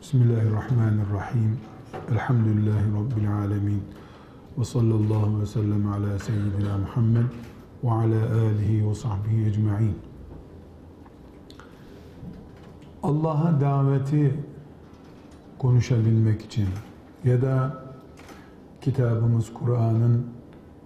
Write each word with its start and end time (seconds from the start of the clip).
Bismillahirrahmanirrahim. 0.00 1.58
Elhamdülillahi 2.12 2.84
Rabbil 2.94 3.32
alemin. 3.32 3.82
Ve 4.58 4.64
sallallahu 4.64 5.40
ve 5.40 5.46
sellem 5.46 5.92
ala 5.92 6.18
seyyidina 6.18 6.78
Muhammed 6.78 7.24
ve 7.84 7.90
ala 7.90 8.40
alihi 8.40 8.88
ve 8.88 8.94
sahbihi 8.94 9.46
ecma'in. 9.46 9.94
Allah'a 13.02 13.60
daveti 13.60 14.34
konuşabilmek 15.58 16.42
için 16.42 16.68
ya 17.24 17.42
da 17.42 17.84
kitabımız 18.80 19.54
Kur'an'ın 19.54 20.26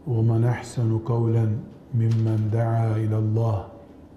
وَمَنْ 0.09 0.43
اَحْسَنُ 0.55 1.05
قَوْلًا 1.05 1.47
مِمَّنْ 2.01 2.41
دَعَا 2.53 2.95
اِلَى 2.97 3.17
اللّٰهِ 3.25 3.63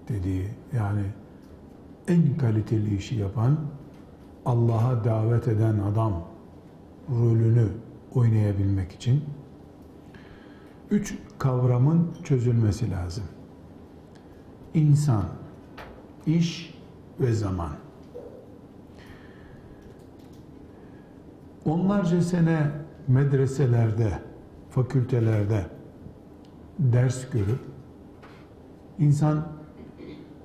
dediği 0.08 0.48
yani 0.76 1.02
en 2.08 2.36
kaliteli 2.38 2.96
işi 2.96 3.14
yapan 3.14 3.56
Allah'a 4.45 5.03
davet 5.03 5.47
eden 5.47 5.79
adam 5.79 6.23
rolünü 7.09 7.67
oynayabilmek 8.15 8.91
için 8.91 9.23
üç 10.91 11.17
kavramın 11.37 12.11
çözülmesi 12.23 12.91
lazım. 12.91 13.23
İnsan, 14.73 15.25
iş 16.25 16.73
ve 17.19 17.33
zaman. 17.33 17.71
Onlarca 21.65 22.21
sene 22.21 22.71
medreselerde, 23.07 24.19
fakültelerde 24.69 25.65
ders 26.79 27.29
görüp 27.29 27.59
insan 28.99 29.47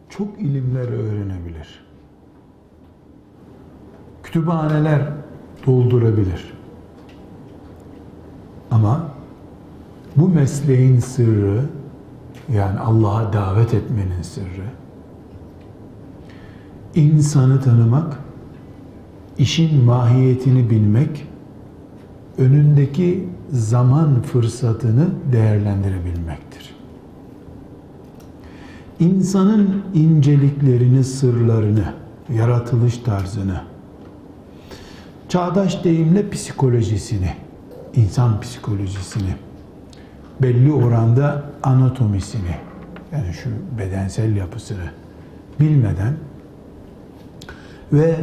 çok 0.08 0.40
ilimler 0.40 0.88
öğrenebilir. 0.88 1.83
Kütüphaneler 4.34 5.02
doldurabilir. 5.66 6.52
Ama 8.70 9.08
bu 10.16 10.28
mesleğin 10.28 11.00
sırrı 11.00 11.64
yani 12.52 12.78
Allah'a 12.78 13.32
davet 13.32 13.74
etmenin 13.74 14.22
sırrı 14.22 14.64
insanı 16.94 17.60
tanımak, 17.60 18.18
işin 19.38 19.84
mahiyetini 19.84 20.70
bilmek, 20.70 21.26
önündeki 22.38 23.28
zaman 23.52 24.22
fırsatını 24.22 25.08
değerlendirebilmektir. 25.32 26.74
İnsanın 29.00 29.82
inceliklerini, 29.94 31.04
sırlarını, 31.04 31.84
yaratılış 32.32 32.98
tarzını, 32.98 33.73
çağdaş 35.34 35.84
deyimle 35.84 36.30
psikolojisini, 36.30 37.30
insan 37.94 38.40
psikolojisini, 38.40 39.34
belli 40.42 40.72
oranda 40.72 41.42
anatomisini, 41.62 42.56
yani 43.12 43.32
şu 43.42 43.50
bedensel 43.78 44.36
yapısını 44.36 44.84
bilmeden 45.60 46.12
ve 47.92 48.16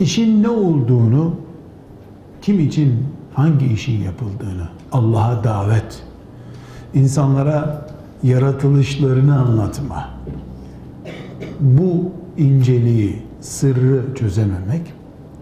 işin 0.00 0.42
ne 0.42 0.48
olduğunu, 0.48 1.34
kim 2.42 2.60
için 2.60 3.06
hangi 3.34 3.66
işin 3.66 4.02
yapıldığını, 4.02 4.68
Allah'a 4.92 5.44
davet, 5.44 6.02
insanlara 6.94 7.88
yaratılışlarını 8.22 9.38
anlatma, 9.40 10.10
bu 11.60 12.12
inceliği, 12.38 13.22
sırrı 13.40 14.14
çözememek 14.14 14.95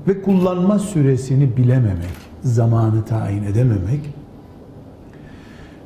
ve 0.08 0.22
kullanma 0.22 0.78
süresini 0.78 1.56
bilememek, 1.56 2.16
zamanı 2.42 3.04
tayin 3.04 3.44
edememek 3.44 4.00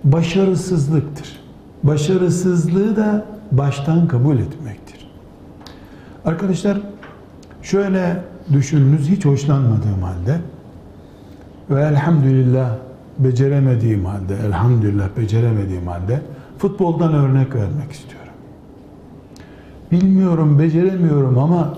başarısızlıktır. 0.04 1.40
Başarısızlığı 1.82 2.96
da 2.96 3.26
baştan 3.52 4.08
kabul 4.08 4.38
etmektir. 4.38 5.10
Arkadaşlar 6.24 6.80
şöyle 7.62 8.22
düşününüz 8.52 9.08
hiç 9.08 9.24
hoşlanmadığım 9.24 10.02
halde 10.02 10.40
ve 11.70 11.82
elhamdülillah 11.82 12.70
beceremediğim 13.18 14.04
halde, 14.04 14.36
elhamdülillah 14.46 15.08
beceremediğim 15.16 15.86
halde 15.86 16.20
futboldan 16.58 17.14
örnek 17.14 17.54
vermek 17.54 17.92
istiyorum. 17.92 18.32
Bilmiyorum, 19.92 20.58
beceremiyorum 20.58 21.38
ama 21.38 21.74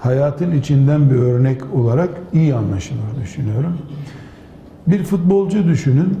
hayatın 0.00 0.52
içinden 0.52 1.10
bir 1.10 1.16
örnek 1.16 1.74
olarak 1.74 2.10
iyi 2.32 2.54
anlaşılır 2.54 3.22
düşünüyorum. 3.22 3.78
Bir 4.86 5.04
futbolcu 5.04 5.64
düşünün, 5.68 6.18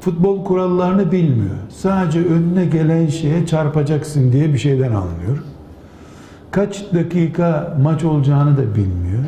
futbol 0.00 0.44
kurallarını 0.44 1.12
bilmiyor. 1.12 1.56
Sadece 1.68 2.24
önüne 2.24 2.66
gelen 2.66 3.06
şeye 3.06 3.46
çarpacaksın 3.46 4.32
diye 4.32 4.52
bir 4.52 4.58
şeyden 4.58 4.92
anlıyor. 4.92 5.42
Kaç 6.50 6.92
dakika 6.94 7.78
maç 7.82 8.04
olacağını 8.04 8.56
da 8.56 8.74
bilmiyor. 8.74 9.24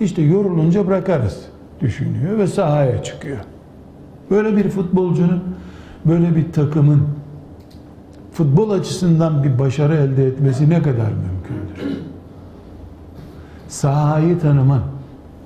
İşte 0.00 0.22
yorulunca 0.22 0.86
bırakarız 0.86 1.40
düşünüyor 1.80 2.38
ve 2.38 2.46
sahaya 2.46 3.02
çıkıyor. 3.02 3.38
Böyle 4.30 4.56
bir 4.56 4.68
futbolcunun, 4.68 5.42
böyle 6.04 6.36
bir 6.36 6.52
takımın 6.52 7.02
futbol 8.32 8.70
açısından 8.70 9.44
bir 9.44 9.58
başarı 9.58 9.94
elde 9.94 10.26
etmesi 10.26 10.70
ne 10.70 10.82
kadar 10.82 11.10
mümkündür? 11.10 11.35
Sahayı 13.68 14.38
tanıman, 14.38 14.82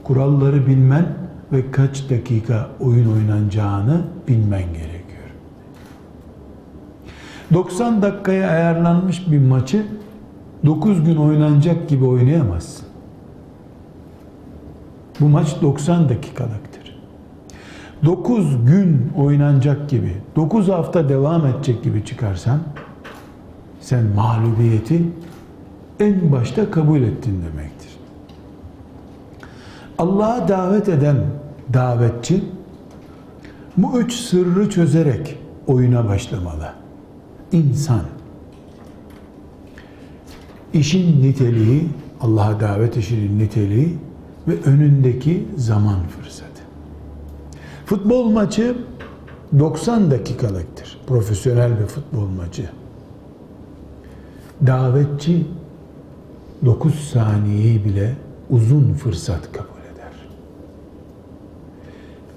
kuralları 0.04 0.66
bilmen 0.66 1.06
ve 1.53 1.70
kaç 1.70 2.10
dakika 2.10 2.69
oyun 2.81 3.12
oynanacağını 3.12 4.00
bilmen 4.28 4.62
gerekiyor. 4.62 5.00
90 7.53 8.03
dakikaya 8.03 8.50
ayarlanmış 8.50 9.30
bir 9.30 9.38
maçı 9.38 9.86
9 10.66 11.04
gün 11.04 11.16
oynanacak 11.16 11.88
gibi 11.88 12.04
oynayamazsın. 12.04 12.86
Bu 15.20 15.28
maç 15.28 15.56
90 15.62 16.09
dakikalıktır. 16.09 17.00
9 18.04 18.66
gün 18.66 19.12
oynanacak 19.16 19.91
gibi, 19.91 20.16
9 20.36 20.69
hafta 20.69 21.09
devam 21.09 21.47
edecek 21.47 21.84
gibi 21.84 22.04
çıkarsan 22.04 22.60
sen 23.80 24.04
mağlubiyeti 24.16 25.03
en 26.00 26.32
başta 26.32 26.70
kabul 26.70 27.00
ettin 27.00 27.42
demektir. 27.42 27.79
Allah'a 30.00 30.48
davet 30.48 30.88
eden 30.88 31.16
davetçi 31.74 32.44
bu 33.76 34.00
üç 34.00 34.14
sırrı 34.14 34.70
çözerek 34.70 35.38
oyuna 35.66 36.08
başlamalı. 36.08 36.72
İnsan 37.52 38.00
işin 40.72 41.22
niteliği, 41.22 41.88
Allah'a 42.20 42.60
davet 42.60 42.96
işinin 42.96 43.38
niteliği 43.38 43.98
ve 44.48 44.62
önündeki 44.64 45.48
zaman 45.56 46.06
fırsatı. 46.06 46.62
Futbol 47.86 48.30
maçı 48.30 48.76
90 49.58 50.10
dakikalıktır. 50.10 50.98
Profesyonel 51.06 51.80
bir 51.80 51.86
futbol 51.86 52.26
maçı. 52.26 52.70
Davetçi 54.66 55.46
9 56.64 56.94
saniyeyi 56.94 57.84
bile 57.84 58.16
uzun 58.50 58.92
fırsat 58.92 59.52
kabul. 59.52 59.79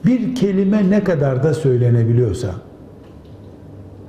Bir 0.06 0.36
kelime 0.36 0.90
ne 0.90 1.04
kadar 1.04 1.44
da 1.44 1.54
söylenebiliyorsa 1.54 2.56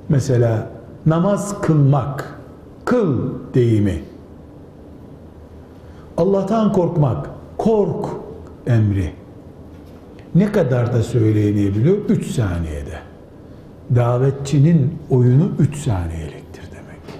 mesela 0.09 0.69
namaz 1.05 1.61
kılmak 1.61 2.39
kıl 2.85 3.33
deyimi 3.53 4.01
Allah'tan 6.17 6.73
korkmak 6.73 7.29
kork 7.57 8.05
emri 8.67 9.11
ne 10.35 10.51
kadar 10.51 10.93
da 10.93 11.03
söyleyebiliyor? 11.03 11.97
3 12.09 12.27
saniyede. 12.27 12.99
Davetçinin 13.95 14.93
oyunu 15.09 15.51
3 15.59 15.77
saniyeliktir 15.77 16.63
demek. 16.71 17.19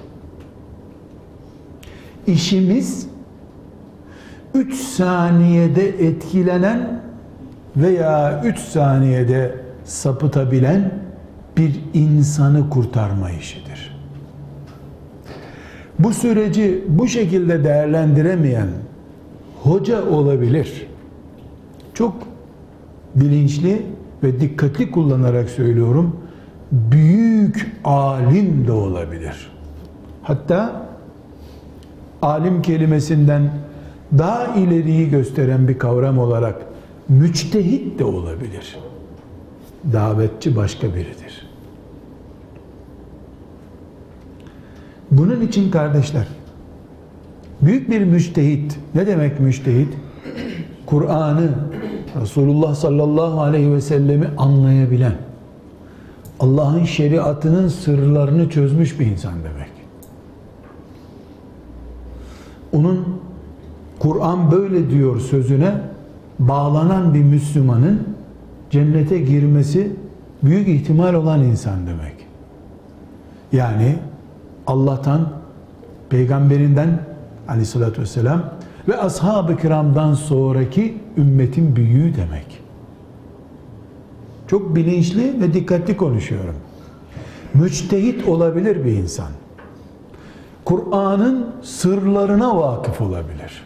İşimiz 2.27 3.07
3 4.53 4.75
saniyede 4.75 5.87
etkilenen 5.87 7.04
veya 7.77 8.41
3 8.45 8.59
saniyede 8.59 9.55
sapıtabilen 9.83 10.91
bir 11.57 11.81
insanı 11.93 12.69
kurtarma 12.69 13.31
işidir. 13.31 13.95
Bu 15.99 16.13
süreci 16.13 16.83
bu 16.87 17.07
şekilde 17.07 17.63
değerlendiremeyen 17.63 18.67
hoca 19.63 20.09
olabilir. 20.09 20.87
Çok 21.93 22.15
bilinçli 23.15 23.85
ve 24.23 24.39
dikkatli 24.39 24.91
kullanarak 24.91 25.49
söylüyorum. 25.49 26.15
Büyük 26.71 27.71
alim 27.83 28.67
de 28.67 28.71
olabilir. 28.71 29.51
Hatta 30.23 30.85
alim 32.21 32.61
kelimesinden 32.61 33.49
daha 34.17 34.55
ileriyi 34.55 35.09
gösteren 35.09 35.67
bir 35.67 35.79
kavram 35.79 36.19
olarak 36.19 36.55
müçtehit 37.09 37.99
de 37.99 38.03
olabilir. 38.03 38.77
Davetçi 39.93 40.55
başka 40.55 40.87
biridir. 40.87 41.47
Bunun 45.11 45.41
için 45.41 45.71
kardeşler, 45.71 46.27
büyük 47.61 47.89
bir 47.89 48.01
müçtehit, 48.01 48.79
ne 48.95 49.07
demek 49.07 49.39
müçtehit? 49.39 49.93
Kur'an'ı, 50.85 51.49
Resulullah 52.21 52.75
sallallahu 52.75 53.41
aleyhi 53.41 53.73
ve 53.73 53.81
sellemi 53.81 54.27
anlayabilen, 54.37 55.15
Allah'ın 56.39 56.83
şeriatının 56.83 57.67
sırlarını 57.67 58.49
çözmüş 58.49 58.99
bir 58.99 59.05
insan 59.05 59.33
demek. 59.33 59.71
Onun 62.73 63.21
Kur'an 63.99 64.51
böyle 64.51 64.89
diyor 64.89 65.19
sözüne 65.19 65.81
bağlanan 66.39 67.13
bir 67.13 67.23
Müslümanın 67.23 68.07
cennete 68.69 69.19
girmesi 69.19 69.91
büyük 70.43 70.67
ihtimal 70.67 71.13
olan 71.13 71.43
insan 71.43 71.87
demek. 71.87 72.15
Yani 73.51 73.95
Allah'tan, 74.67 75.29
peygamberinden 76.09 76.99
aleyhissalatü 77.47 78.01
vesselam 78.01 78.43
ve 78.87 78.97
ashab-ı 78.97 79.57
kiramdan 79.57 80.13
sonraki 80.13 80.97
ümmetin 81.17 81.75
büyüğü 81.75 82.15
demek. 82.15 82.61
Çok 84.47 84.75
bilinçli 84.75 85.41
ve 85.41 85.53
dikkatli 85.53 85.97
konuşuyorum. 85.97 86.55
Müçtehit 87.53 88.27
olabilir 88.27 88.85
bir 88.85 88.91
insan. 88.91 89.29
Kur'an'ın 90.65 91.45
sırlarına 91.61 92.57
vakıf 92.57 93.01
olabilir. 93.01 93.64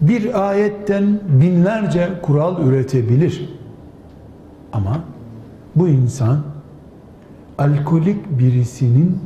Bir 0.00 0.48
ayetten 0.48 1.20
binlerce 1.28 2.08
kural 2.22 2.66
üretebilir. 2.66 3.56
Ama 4.72 5.00
bu 5.76 5.88
insan 5.88 6.38
alkolik 7.58 8.38
birisinin 8.38 9.18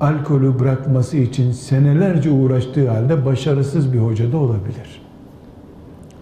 alkolü 0.00 0.58
bırakması 0.58 1.16
için 1.16 1.52
senelerce 1.52 2.30
uğraştığı 2.30 2.90
halde 2.90 3.26
başarısız 3.26 3.92
bir 3.92 3.98
hoca 3.98 4.32
da 4.32 4.36
olabilir. 4.36 5.02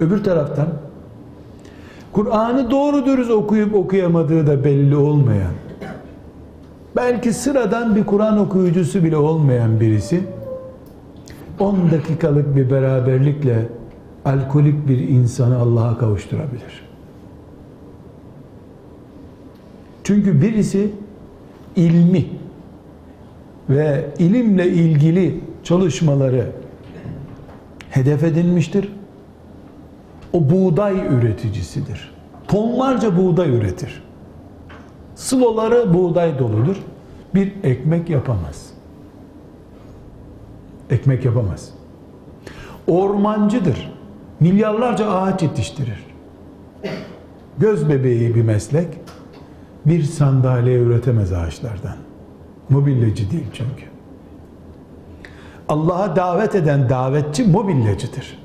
Öbür 0.01 0.25
taraftan 0.25 0.69
Kur'an'ı 2.13 2.71
doğru 2.71 3.07
dürüst 3.07 3.31
okuyup 3.31 3.75
okuyamadığı 3.75 4.47
da 4.47 4.65
belli 4.65 4.97
olmayan 4.97 5.53
belki 6.97 7.33
sıradan 7.33 7.97
bir 7.97 8.07
Kur'an 8.07 8.39
okuyucusu 8.39 9.05
bile 9.05 9.17
olmayan 9.17 9.81
birisi 9.81 10.21
10 11.61 11.91
dakikalık 11.91 12.57
bir 12.57 12.71
beraberlikle 12.71 13.67
alkolik 14.29 14.89
bir 14.89 14.99
insanı 14.99 15.59
Allah'a 15.59 15.99
kavuşturabilir. 15.99 16.89
Çünkü 20.05 20.43
birisi 20.43 20.91
ilmi 21.77 22.27
ve 23.71 24.11
ilimle 24.19 24.69
ilgili 24.69 25.41
çalışmaları 25.65 26.53
hedef 27.91 28.25
edinmiştir. 28.25 28.93
O 30.33 30.51
buğday 30.51 30.95
üreticisidir. 31.07 32.15
Tonlarca 32.49 33.17
buğday 33.17 33.57
üretir. 33.57 34.03
Sıloları 35.15 35.95
buğday 35.95 36.39
doludur. 36.39 36.77
Bir 37.35 37.53
ekmek 37.63 38.11
yapamaz. 38.11 38.71
Ekmek 40.91 41.25
yapamaz. 41.25 41.71
Ormancıdır. 42.87 43.98
Milyarlarca 44.41 45.11
ağaç 45.11 45.43
yetiştirir. 45.43 46.07
Göz 47.59 47.89
bebeği 47.89 48.35
bir 48.35 48.43
meslek. 48.43 48.89
Bir 49.87 50.03
sandalye 50.03 50.79
üretemez 50.79 51.33
ağaçlardan. 51.33 51.97
Mobilyacı 52.71 53.31
değil 53.31 53.47
çünkü. 53.53 53.85
Allah'a 55.69 56.17
davet 56.17 56.55
eden 56.55 56.89
davetçi 56.89 57.45
mobilyacıdır. 57.45 58.39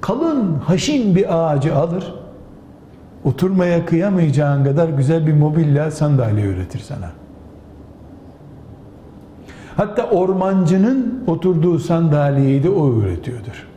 Kalın, 0.00 0.54
haşin 0.54 1.16
bir 1.16 1.36
ağacı 1.38 1.76
alır, 1.76 2.14
oturmaya 3.24 3.86
kıyamayacağın 3.86 4.64
kadar 4.64 4.88
güzel 4.88 5.26
bir 5.26 5.32
mobilya 5.32 5.90
sandalye 5.90 6.44
üretir 6.44 6.78
sana. 6.78 7.10
Hatta 9.76 10.10
ormancının 10.10 11.24
oturduğu 11.26 11.78
sandalyeyi 11.78 12.62
de 12.62 12.70
o 12.70 12.92
üretiyordur. 12.92 13.69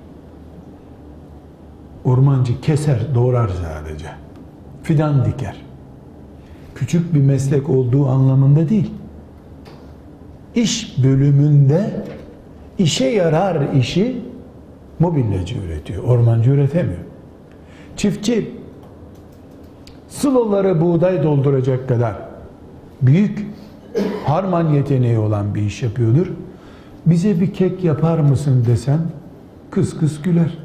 Ormancı 2.05 2.61
keser, 2.61 3.15
doğrar 3.15 3.49
sadece. 3.49 4.07
Fidan 4.83 5.25
diker. 5.25 5.61
Küçük 6.75 7.13
bir 7.13 7.21
meslek 7.21 7.69
olduğu 7.69 8.07
anlamında 8.07 8.69
değil. 8.69 8.91
İş 10.55 11.03
bölümünde 11.03 12.05
işe 12.77 13.05
yarar 13.05 13.73
işi 13.73 14.21
mobilyacı 14.99 15.55
üretiyor. 15.57 16.03
Ormancı 16.03 16.51
üretemiyor. 16.51 16.99
Çiftçi 17.97 18.51
sıloları 20.07 20.81
buğday 20.81 21.23
dolduracak 21.23 21.89
kadar 21.89 22.15
büyük 23.01 23.47
harman 24.25 24.69
yeteneği 24.69 25.17
olan 25.17 25.55
bir 25.55 25.61
iş 25.61 25.83
yapıyordur. 25.83 26.27
Bize 27.05 27.41
bir 27.41 27.53
kek 27.53 27.83
yapar 27.83 28.19
mısın 28.19 28.65
desem 28.67 29.01
kıs 29.71 29.97
kıs 29.97 30.21
güler. 30.21 30.62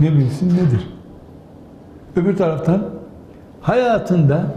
Ne 0.00 0.12
bilsin 0.12 0.48
nedir? 0.48 0.88
Öbür 2.16 2.36
taraftan 2.36 2.82
hayatında 3.60 4.54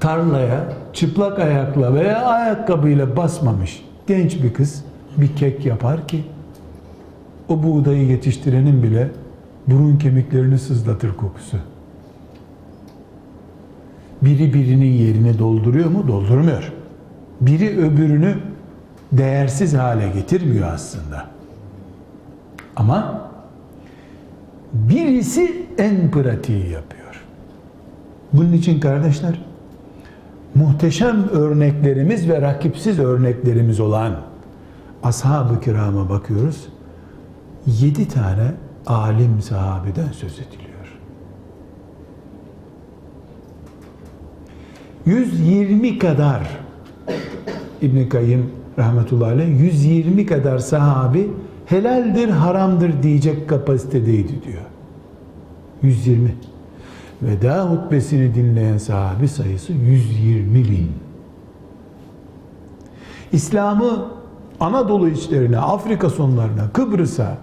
tarlaya 0.00 0.64
çıplak 0.92 1.38
ayakla 1.38 1.94
veya 1.94 2.22
ayakkabıyla 2.22 3.16
basmamış 3.16 3.84
genç 4.06 4.42
bir 4.42 4.54
kız 4.54 4.84
bir 5.16 5.36
kek 5.36 5.66
yapar 5.66 6.08
ki 6.08 6.24
o 7.48 7.62
buğdayı 7.62 8.06
yetiştirenin 8.06 8.82
bile 8.82 9.10
burun 9.66 9.96
kemiklerini 9.96 10.58
sızlatır 10.58 11.16
kokusu. 11.16 11.56
Biri 14.22 14.54
birinin 14.54 14.92
yerini 14.92 15.38
dolduruyor 15.38 15.90
mu? 15.90 16.08
Doldurmuyor. 16.08 16.72
Biri 17.40 17.78
öbürünü 17.78 18.36
değersiz 19.12 19.74
hale 19.74 20.08
getirmiyor 20.08 20.72
aslında. 20.72 21.26
Ama 22.76 23.20
birisi 24.72 25.66
en 25.78 26.10
pratiği 26.10 26.70
yapıyor. 26.70 27.22
Bunun 28.32 28.52
için 28.52 28.80
kardeşler 28.80 29.40
muhteşem 30.54 31.28
örneklerimiz 31.28 32.28
ve 32.28 32.42
rakipsiz 32.42 32.98
örneklerimiz 32.98 33.80
olan 33.80 34.16
ashab-ı 35.02 35.60
kirama 35.60 36.08
bakıyoruz. 36.08 36.68
Yedi 37.66 38.08
tane 38.08 38.52
alim 38.86 39.42
sahabeden 39.42 40.12
söz 40.12 40.32
ediliyor. 40.32 40.72
120 45.06 45.98
kadar 45.98 46.42
İbn 47.82 48.08
Kayyım 48.08 48.50
rahmetullahi 48.78 49.32
aleyh 49.32 49.60
120 49.60 50.26
kadar 50.26 50.58
sahabi 50.58 51.30
helaldir 51.66 52.28
haramdır 52.28 53.02
diyecek 53.02 53.48
kapasitedeydi 53.48 54.32
diyor. 54.46 54.62
120. 55.82 56.34
Veda 57.22 57.70
hutbesini 57.70 58.34
dinleyen 58.34 58.78
sahabi 58.78 59.28
sayısı 59.28 59.72
120 59.72 60.54
bin. 60.54 60.92
İslam'ı 63.32 64.06
Anadolu 64.60 65.08
içlerine, 65.08 65.58
Afrika 65.58 66.10
sonlarına, 66.10 66.70
Kıbrıs'a, 66.72 67.38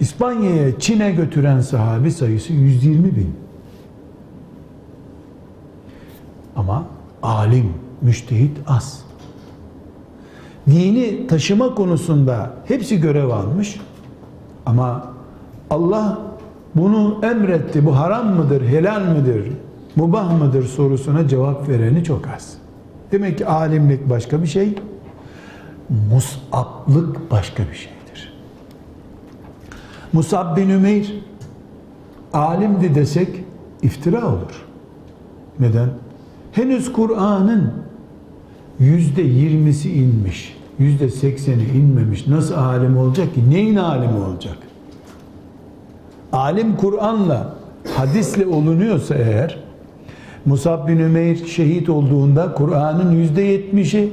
İspanya'ya, 0.00 0.80
Çin'e 0.80 1.12
götüren 1.12 1.60
sahabi 1.60 2.10
sayısı 2.10 2.52
120 2.52 3.16
bin. 3.16 3.34
Ama 6.56 6.84
alim, 7.22 7.74
müştehit 8.02 8.58
az. 8.66 9.09
Dini 10.70 11.26
taşıma 11.26 11.74
konusunda 11.74 12.50
hepsi 12.64 13.00
görev 13.00 13.28
almış. 13.28 13.80
Ama 14.66 15.12
Allah 15.70 16.18
bunu 16.74 17.20
emretti, 17.22 17.86
bu 17.86 17.98
haram 17.98 18.34
mıdır, 18.34 18.62
helal 18.66 19.02
midir, 19.02 19.52
mubah 19.96 20.38
mıdır 20.38 20.64
sorusuna 20.64 21.28
cevap 21.28 21.68
vereni 21.68 22.04
çok 22.04 22.28
az. 22.36 22.52
Demek 23.12 23.38
ki 23.38 23.46
alimlik 23.46 24.10
başka 24.10 24.42
bir 24.42 24.46
şey, 24.46 24.74
musablık 26.10 27.30
başka 27.30 27.62
bir 27.62 27.74
şeydir. 27.74 28.32
Musab 30.12 30.56
bin 30.56 30.68
Ümeyr 30.68 31.14
alimdi 32.32 32.94
desek 32.94 33.28
iftira 33.82 34.28
olur. 34.28 34.66
Neden? 35.58 35.88
Henüz 36.52 36.92
Kur'an'ın 36.92 37.72
yüzde 38.78 39.22
yirmisi 39.22 39.92
inmiş. 39.92 40.59
Yüzde 40.80 41.08
sekseni 41.08 41.62
inmemiş. 41.62 42.26
Nasıl 42.26 42.54
alim 42.54 42.98
olacak 42.98 43.34
ki? 43.34 43.50
Neyin 43.50 43.76
alimi 43.76 44.18
olacak? 44.18 44.58
Alim 46.32 46.76
Kur'an'la, 46.76 47.54
hadisle 47.96 48.46
olunuyorsa 48.46 49.14
eğer, 49.14 49.58
Musab 50.46 50.88
bin 50.88 50.98
Ümeyr 50.98 51.46
şehit 51.46 51.88
olduğunda 51.88 52.54
Kur'an'ın 52.54 53.12
yüzde 53.12 53.42
yetmişi 53.42 54.12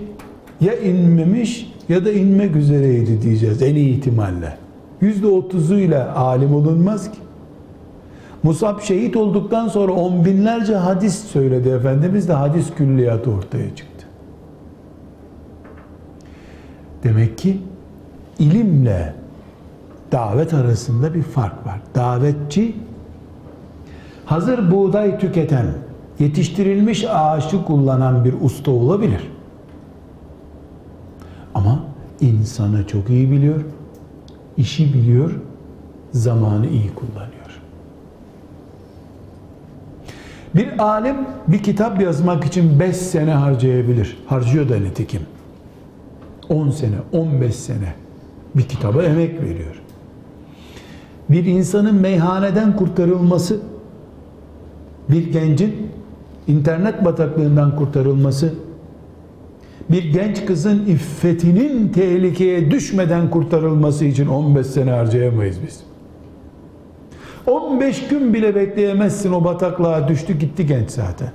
ya 0.62 0.80
inmemiş 0.80 1.74
ya 1.90 2.06
da 2.06 2.12
inmek 2.12 2.56
üzereydi 2.56 3.22
diyeceğiz 3.22 3.62
en 3.62 3.76
iyi 3.76 3.98
ihtimalle. 3.98 4.58
Yüzde 5.02 5.28
otuzuyla 5.28 6.16
alim 6.16 6.56
olunmaz 6.56 7.12
ki. 7.12 7.18
Musab 8.44 8.82
şehit 8.82 9.16
olduktan 9.16 9.68
sonra 9.68 9.92
on 9.92 10.26
binlerce 10.26 10.76
hadis 10.76 11.16
söyledi 11.16 11.70
Efendimiz 11.70 12.30
de 12.30 12.34
hadis 12.34 12.66
külliyatı 12.78 13.32
ortaya 13.32 13.76
çıktı. 13.76 13.97
Demek 17.04 17.38
ki 17.38 17.62
ilimle 18.40 19.14
davet 20.12 20.54
arasında 20.54 21.14
bir 21.14 21.24
fark 21.24 21.66
var. 21.66 21.80
Davetçi 21.96 22.76
hazır 24.26 24.72
buğday 24.72 25.20
tüketen, 25.20 25.68
yetiştirilmiş 26.20 27.06
ağaçı 27.10 27.66
kullanan 27.66 28.26
bir 28.26 28.34
usta 28.42 28.72
olabilir. 28.72 29.32
Ama 31.56 31.80
insanı 32.22 32.88
çok 32.88 33.10
iyi 33.10 33.32
biliyor, 33.32 33.62
işi 34.58 34.94
biliyor, 34.94 35.32
zamanı 36.12 36.68
iyi 36.68 36.94
kullanıyor. 36.96 37.62
Bir 40.56 40.80
alim 40.80 41.16
bir 41.48 41.64
kitap 41.64 42.02
yazmak 42.02 42.46
için 42.46 42.80
5 42.80 42.98
sene 42.98 43.32
harcayabilir. 43.32 44.18
Harcıyor 44.28 44.70
da 44.70 44.78
nitekim. 44.78 45.22
10 46.50 46.70
sene, 46.70 46.96
15 47.12 47.56
sene 47.56 47.94
bir 48.56 48.64
kitaba 48.64 49.04
emek 49.04 49.42
veriyor. 49.42 49.82
Bir 51.30 51.46
insanın 51.46 51.96
meyhaneden 51.96 52.76
kurtarılması, 52.76 53.60
bir 55.10 55.32
gencin 55.32 55.76
internet 56.48 57.06
bataklığından 57.06 57.76
kurtarılması, 57.76 58.54
bir 59.90 60.04
genç 60.04 60.46
kızın 60.46 60.86
iffetinin 60.86 61.90
tehlikeye 61.90 62.72
düşmeden 62.72 63.30
kurtarılması 63.30 64.06
için 64.06 64.28
15 64.28 64.68
sene 64.68 64.92
harcayamayız 64.92 65.58
biz. 65.68 65.84
15 67.48 68.08
gün 68.08 68.34
bile 68.34 68.56
bekleyemezsin 68.56 69.32
o 69.32 69.44
bataklığa 69.44 70.08
düştü 70.08 70.40
gitti 70.40 70.68
genç 70.68 70.90
zaten. 70.90 71.32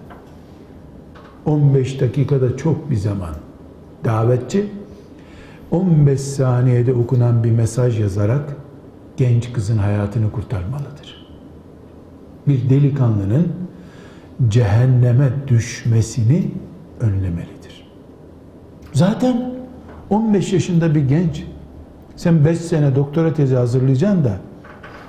15 1.46 2.00
dakikada 2.00 2.56
çok 2.56 2.90
bir 2.90 2.96
zaman. 2.96 3.34
Davetçi 4.04 4.66
15 5.72 6.20
saniyede 6.20 6.92
okunan 6.92 7.44
bir 7.44 7.50
mesaj 7.50 8.00
yazarak 8.00 8.56
genç 9.16 9.52
kızın 9.52 9.78
hayatını 9.78 10.32
kurtarmalıdır. 10.32 11.26
Bir 12.48 12.70
delikanlının 12.70 13.48
cehenneme 14.48 15.30
düşmesini 15.48 16.50
önlemelidir. 17.00 17.88
Zaten 18.92 19.52
15 20.10 20.52
yaşında 20.52 20.94
bir 20.94 21.08
genç 21.08 21.44
sen 22.16 22.44
5 22.44 22.58
sene 22.58 22.96
doktora 22.96 23.34
tezi 23.34 23.56
hazırlayacaksın 23.56 24.24
da 24.24 24.36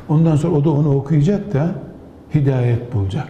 ondan 0.10 0.36
sonra 0.36 0.56
o 0.56 0.66
da 0.66 0.70
onu 0.70 0.96
okuyacak 0.96 1.54
da 1.54 1.72
hidayet 2.36 2.94
bulacak. 2.94 3.28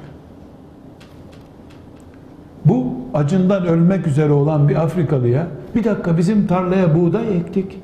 Bu 2.66 2.86
acından 3.14 3.66
ölmek 3.66 4.08
üzere 4.08 4.32
olan 4.32 4.70
bir 4.70 4.76
Afrikalıya 4.76 5.48
bir 5.76 5.84
dakika 5.84 6.18
bizim 6.18 6.48
tarlaya 6.48 6.96
buğday 6.96 7.38
ektik. 7.38 7.80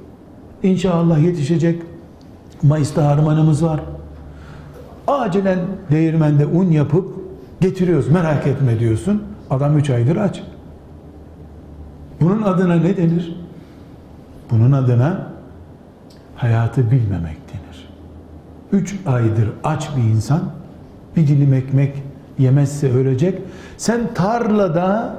İnşallah 0.63 1.19
yetişecek. 1.19 1.81
Mayıs'ta 2.63 3.05
harmanımız 3.07 3.63
var. 3.63 3.79
Acilen 5.07 5.59
değirmende 5.91 6.45
un 6.45 6.71
yapıp 6.71 7.15
getiriyoruz. 7.61 8.07
Merak 8.07 8.47
etme 8.47 8.79
diyorsun. 8.79 9.23
Adam 9.49 9.77
üç 9.77 9.89
aydır 9.89 10.15
aç. 10.15 10.43
Bunun 12.21 12.41
adına 12.41 12.75
ne 12.75 12.97
denir? 12.97 13.35
Bunun 14.51 14.71
adına 14.71 15.27
hayatı 16.35 16.91
bilmemek 16.91 17.37
denir. 17.49 17.89
Üç 18.71 18.95
aydır 19.05 19.49
aç 19.63 19.89
bir 19.97 20.03
insan 20.03 20.41
bir 21.15 21.27
dilim 21.27 21.53
ekmek 21.53 22.03
yemezse 22.39 22.91
ölecek. 22.91 23.41
Sen 23.77 24.13
tarlada 24.13 25.15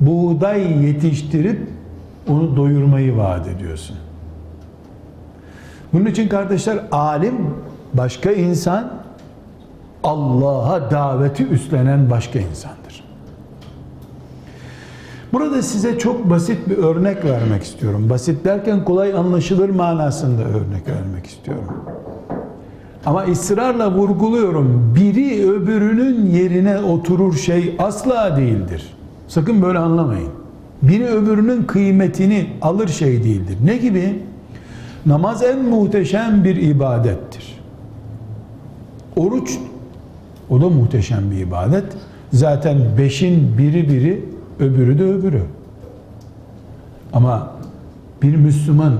buğday 0.00 0.84
yetiştirip 0.86 1.68
onu 2.30 2.56
doyurmayı 2.56 3.16
vaat 3.16 3.48
ediyorsun. 3.48 3.96
Bunun 5.92 6.06
için 6.06 6.28
kardeşler 6.28 6.78
alim 6.92 7.34
başka 7.94 8.32
insan 8.32 8.92
Allah'a 10.04 10.90
daveti 10.90 11.46
üstlenen 11.46 12.10
başka 12.10 12.38
insandır. 12.38 13.04
Burada 15.32 15.62
size 15.62 15.98
çok 15.98 16.30
basit 16.30 16.68
bir 16.68 16.76
örnek 16.76 17.24
vermek 17.24 17.62
istiyorum. 17.62 18.10
Basit 18.10 18.44
derken 18.44 18.84
kolay 18.84 19.12
anlaşılır 19.12 19.68
manasında 19.68 20.42
örnek 20.42 20.88
vermek 20.88 21.26
istiyorum. 21.26 21.84
Ama 23.06 23.24
ısrarla 23.24 23.92
vurguluyorum. 23.92 24.94
Biri 24.96 25.50
öbürünün 25.50 26.26
yerine 26.26 26.78
oturur 26.78 27.34
şey 27.34 27.76
asla 27.78 28.36
değildir. 28.36 28.96
Sakın 29.28 29.62
böyle 29.62 29.78
anlamayın. 29.78 30.37
Biri 30.82 31.06
öbürünün 31.06 31.62
kıymetini 31.62 32.46
alır 32.62 32.88
şey 32.88 33.24
değildir. 33.24 33.56
Ne 33.64 33.76
gibi? 33.76 34.22
Namaz 35.06 35.42
en 35.42 35.64
muhteşem 35.64 36.44
bir 36.44 36.56
ibadettir. 36.56 37.58
Oruç 39.16 39.58
o 40.50 40.60
da 40.60 40.68
muhteşem 40.68 41.30
bir 41.30 41.36
ibadet. 41.36 41.84
Zaten 42.32 42.78
beşin 42.98 43.58
biri 43.58 43.88
biri 43.88 44.24
öbürü 44.60 44.98
de 44.98 45.04
öbürü. 45.04 45.42
Ama 47.12 47.50
bir 48.22 48.36
Müslüman 48.36 48.92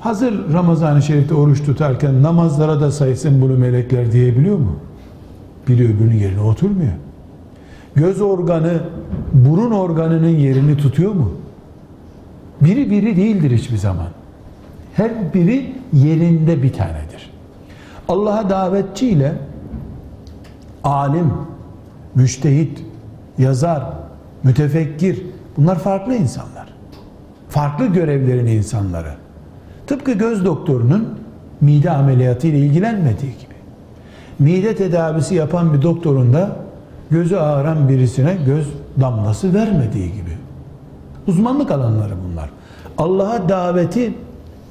hazır 0.00 0.52
Ramazan-ı 0.52 1.02
Şerif'te 1.02 1.34
oruç 1.34 1.64
tutarken 1.64 2.22
namazlara 2.22 2.80
da 2.80 2.90
saysın 2.90 3.42
bunu 3.42 3.58
melekler 3.58 4.12
diyebiliyor 4.12 4.56
mu? 4.58 4.76
Biri 5.68 5.84
öbürünün 5.84 6.18
yerine 6.18 6.40
oturmuyor. 6.40 6.92
Göz 7.96 8.20
organı 8.20 8.80
burun 9.32 9.70
organının 9.70 10.28
yerini 10.28 10.76
tutuyor 10.76 11.12
mu? 11.12 11.32
Biri 12.60 12.90
biri 12.90 13.16
değildir 13.16 13.50
hiçbir 13.50 13.76
zaman. 13.76 14.08
Her 14.94 15.34
biri 15.34 15.74
yerinde 15.92 16.62
bir 16.62 16.72
tanedir. 16.72 17.30
Allah'a 18.08 18.50
davetçi 18.50 19.08
ile 19.08 19.32
alim, 20.84 21.32
müştehit, 22.14 22.84
yazar, 23.38 23.84
mütefekkir 24.42 25.22
bunlar 25.56 25.78
farklı 25.78 26.14
insanlar. 26.14 26.74
Farklı 27.48 27.86
görevlerin 27.86 28.46
insanları. 28.46 29.14
Tıpkı 29.86 30.12
göz 30.12 30.44
doktorunun 30.44 31.18
mide 31.60 31.90
ameliyatı 31.90 32.46
ile 32.46 32.58
ilgilenmediği 32.58 33.32
gibi. 33.32 33.54
Mide 34.38 34.76
tedavisi 34.76 35.34
yapan 35.34 35.74
bir 35.74 35.82
doktorun 35.82 36.32
da 36.32 36.56
gözü 37.12 37.36
ağıran 37.36 37.88
birisine 37.88 38.36
göz 38.46 38.68
damlası 39.00 39.54
vermediği 39.54 40.12
gibi. 40.12 40.30
Uzmanlık 41.26 41.70
alanları 41.70 42.14
bunlar. 42.28 42.50
Allah'a 42.98 43.48
daveti 43.48 44.14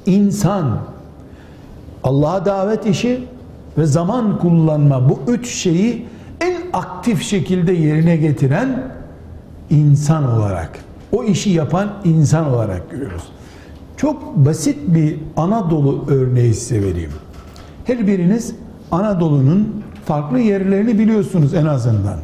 insan, 0.06 0.78
Allah'a 2.04 2.44
davet 2.44 2.86
işi 2.86 3.24
ve 3.78 3.86
zaman 3.86 4.38
kullanma 4.38 5.08
bu 5.08 5.18
üç 5.28 5.48
şeyi 5.48 6.06
en 6.40 6.54
aktif 6.72 7.22
şekilde 7.22 7.72
yerine 7.72 8.16
getiren 8.16 8.82
insan 9.70 10.32
olarak, 10.32 10.78
o 11.12 11.24
işi 11.24 11.50
yapan 11.50 11.88
insan 12.04 12.54
olarak 12.54 12.90
görüyoruz. 12.90 13.22
Çok 13.96 14.36
basit 14.36 14.78
bir 14.86 15.18
Anadolu 15.36 16.04
örneği 16.08 16.54
size 16.54 16.82
vereyim. 16.82 17.12
Her 17.84 18.06
biriniz 18.06 18.54
Anadolu'nun 18.90 19.82
farklı 20.04 20.38
yerlerini 20.38 20.98
biliyorsunuz 20.98 21.54
en 21.54 21.66
azından. 21.66 22.18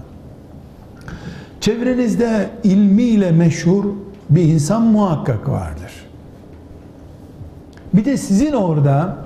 Çevrenizde 1.61 2.51
ilmiyle 2.65 3.31
meşhur 3.31 3.85
bir 4.31 4.43
insan 4.43 4.83
muhakkak 4.83 5.49
vardır. 5.49 5.93
Bir 7.95 8.05
de 8.05 8.17
sizin 8.17 8.53
orada 8.53 9.17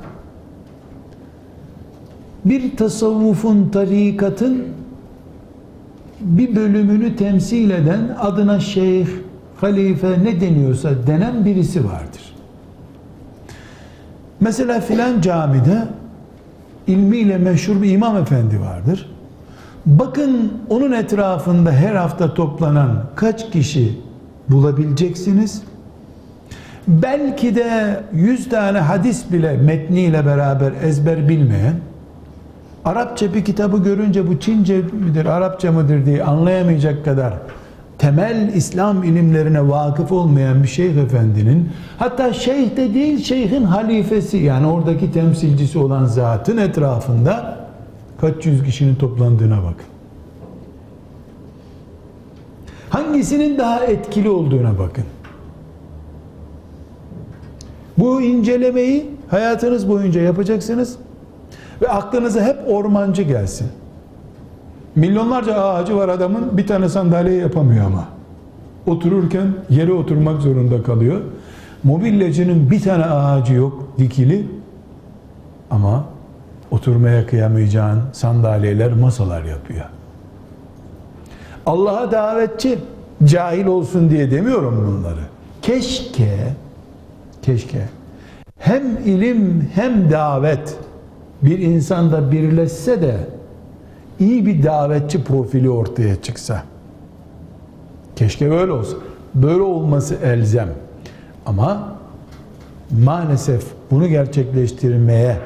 bir 2.45 2.77
tasavvufun, 2.77 3.69
tarikatın 3.69 4.65
bir 6.21 6.57
bölümünü 6.57 7.17
temsil 7.17 7.71
eden 7.71 8.17
adına 8.21 8.61
şeyh, 8.61 9.07
halife 9.57 10.25
ne 10.25 10.41
deniyorsa 10.41 11.07
denen 11.07 11.45
birisi 11.45 11.85
vardır. 11.85 12.35
Mesela 14.41 14.81
filan 14.81 15.21
camide 15.21 15.83
ilmiyle 16.87 17.39
meşhur 17.39 17.83
bir 17.83 17.91
imam 17.91 18.17
efendi 18.17 18.61
vardır. 18.61 19.11
Bakın 19.87 20.53
onun 20.71 20.93
etrafında 20.93 21.73
her 21.73 21.95
hafta 21.95 22.35
toplanan 22.35 23.05
kaç 23.17 23.51
kişi 23.51 23.99
bulabileceksiniz? 24.49 25.63
Belki 26.89 27.57
de 27.57 28.01
100 28.13 28.49
tane 28.49 28.79
hadis 28.79 29.33
bile 29.33 29.57
metniyle 29.57 30.27
beraber 30.27 30.73
ezber 30.83 31.29
bilmeyen, 31.29 31.75
Arapça 32.85 33.35
bir 33.35 33.45
kitabı 33.45 33.83
görünce 33.83 34.29
bu 34.29 34.41
Çince 34.41 34.77
midir, 34.77 35.27
Arapça 35.27 35.73
mıdır 35.73 36.07
diye 36.07 36.25
anlayamayacak 36.25 37.05
kadar 37.05 37.35
temel 37.99 38.53
İslam 38.55 39.05
ilimlerine 39.05 39.69
vakıf 39.69 40.13
olmayan 40.13 40.63
bir 40.63 40.69
şeyh 40.69 40.97
efendinin 40.97 41.69
hatta 41.99 42.33
şeyh 42.33 42.77
de 42.77 42.95
değil 42.95 43.25
şeyhin 43.25 43.65
halifesi 43.65 44.37
yani 44.37 44.67
oradaki 44.67 45.13
temsilcisi 45.13 45.79
olan 45.79 46.05
zatın 46.05 46.57
etrafında 46.57 47.62
kaç 48.23 48.47
yüz 48.47 48.65
kişinin 48.65 48.95
toplandığına 48.95 49.57
bakın. 49.57 49.87
Hangisinin 52.91 53.59
daha 53.59 53.85
etkili 53.85 54.29
olduğuna 54.31 54.79
bakın. 54.79 55.05
Bu 57.99 58.23
incelemeyi 58.23 59.11
hayatınız 59.29 59.89
boyunca 59.89 60.21
yapacaksınız 60.21 60.97
ve 61.83 61.89
aklınıza 61.89 62.45
hep 62.45 62.57
ormancı 62.69 63.23
gelsin. 63.23 63.69
Milyonlarca 64.97 65.55
ağacı 65.55 65.97
var 65.97 66.09
adamın 66.09 66.57
bir 66.57 66.67
tane 66.67 66.89
sandalye 66.89 67.35
yapamıyor 67.35 67.87
ama. 67.87 68.09
Otururken 68.87 69.47
yere 69.71 69.93
oturmak 69.93 70.43
zorunda 70.43 70.83
kalıyor. 70.83 71.21
Mobilyacının 71.85 72.71
bir 72.71 72.81
tane 72.81 73.05
ağacı 73.05 73.55
yok 73.55 73.89
dikili 73.99 74.47
ama 75.71 76.12
oturmaya 76.73 77.27
kıyamayacağın 77.27 78.03
sandalyeler, 78.13 78.93
masalar 78.93 79.45
yapıyor. 79.45 79.85
Allah'a 81.67 82.13
davetçi 82.13 82.79
cahil 83.25 83.67
olsun 83.67 84.11
diye 84.11 84.31
demiyorum 84.31 84.85
bunları. 84.87 85.21
Keşke 85.63 86.39
keşke 87.43 87.89
hem 88.59 88.83
ilim 89.05 89.71
hem 89.75 90.11
davet 90.11 90.77
bir 91.43 91.59
insanda 91.59 92.33
birleşse 92.33 93.03
de 93.03 93.17
iyi 94.21 94.47
bir 94.47 94.63
davetçi 94.63 95.25
profili 95.25 95.71
ortaya 95.71 96.23
çıksa. 96.23 96.63
Keşke 98.17 98.51
böyle 98.51 98.73
olsa. 98.73 98.97
Böyle 99.35 99.63
olması 99.63 100.15
elzem. 100.15 100.69
Ama 101.47 101.97
maalesef 103.05 103.65
bunu 103.91 104.09
gerçekleştirmeye 104.09 105.37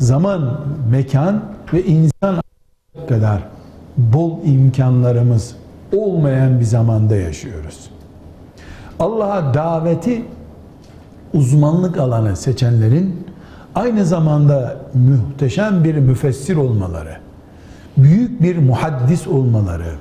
zaman, 0.00 0.60
mekan 0.90 1.42
ve 1.72 1.84
insan 1.84 2.42
kadar 3.08 3.42
bol 3.96 4.44
imkanlarımız 4.44 5.56
olmayan 5.96 6.60
bir 6.60 6.64
zamanda 6.64 7.16
yaşıyoruz. 7.16 7.90
Allah'a 8.98 9.54
daveti 9.54 10.24
uzmanlık 11.34 11.98
alanı 11.98 12.36
seçenlerin 12.36 13.26
aynı 13.74 14.04
zamanda 14.04 14.76
muhteşem 14.94 15.84
bir 15.84 15.94
müfessir 15.94 16.56
olmaları, 16.56 17.16
büyük 17.96 18.42
bir 18.42 18.58
muhaddis 18.58 19.26
olmaları, 19.26 19.94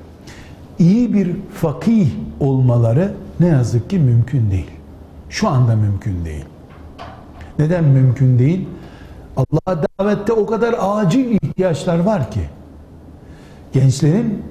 iyi 0.79 1.13
bir 1.13 1.35
fakih 1.53 2.09
olmaları 2.39 3.11
ne 3.39 3.47
yazık 3.47 3.89
ki 3.89 3.99
mümkün 3.99 4.51
değil. 4.51 4.71
Şu 5.29 5.49
anda 5.49 5.75
mümkün 5.75 6.25
değil. 6.25 6.45
Neden 7.59 7.83
mümkün 7.83 8.39
değil? 8.39 8.67
Allah'a 9.39 9.83
davette 9.99 10.33
o 10.33 10.45
kadar 10.45 10.75
acil 10.79 11.31
ihtiyaçlar 11.31 11.99
var 11.99 12.31
ki. 12.31 12.41
Gençlerin 13.73 14.43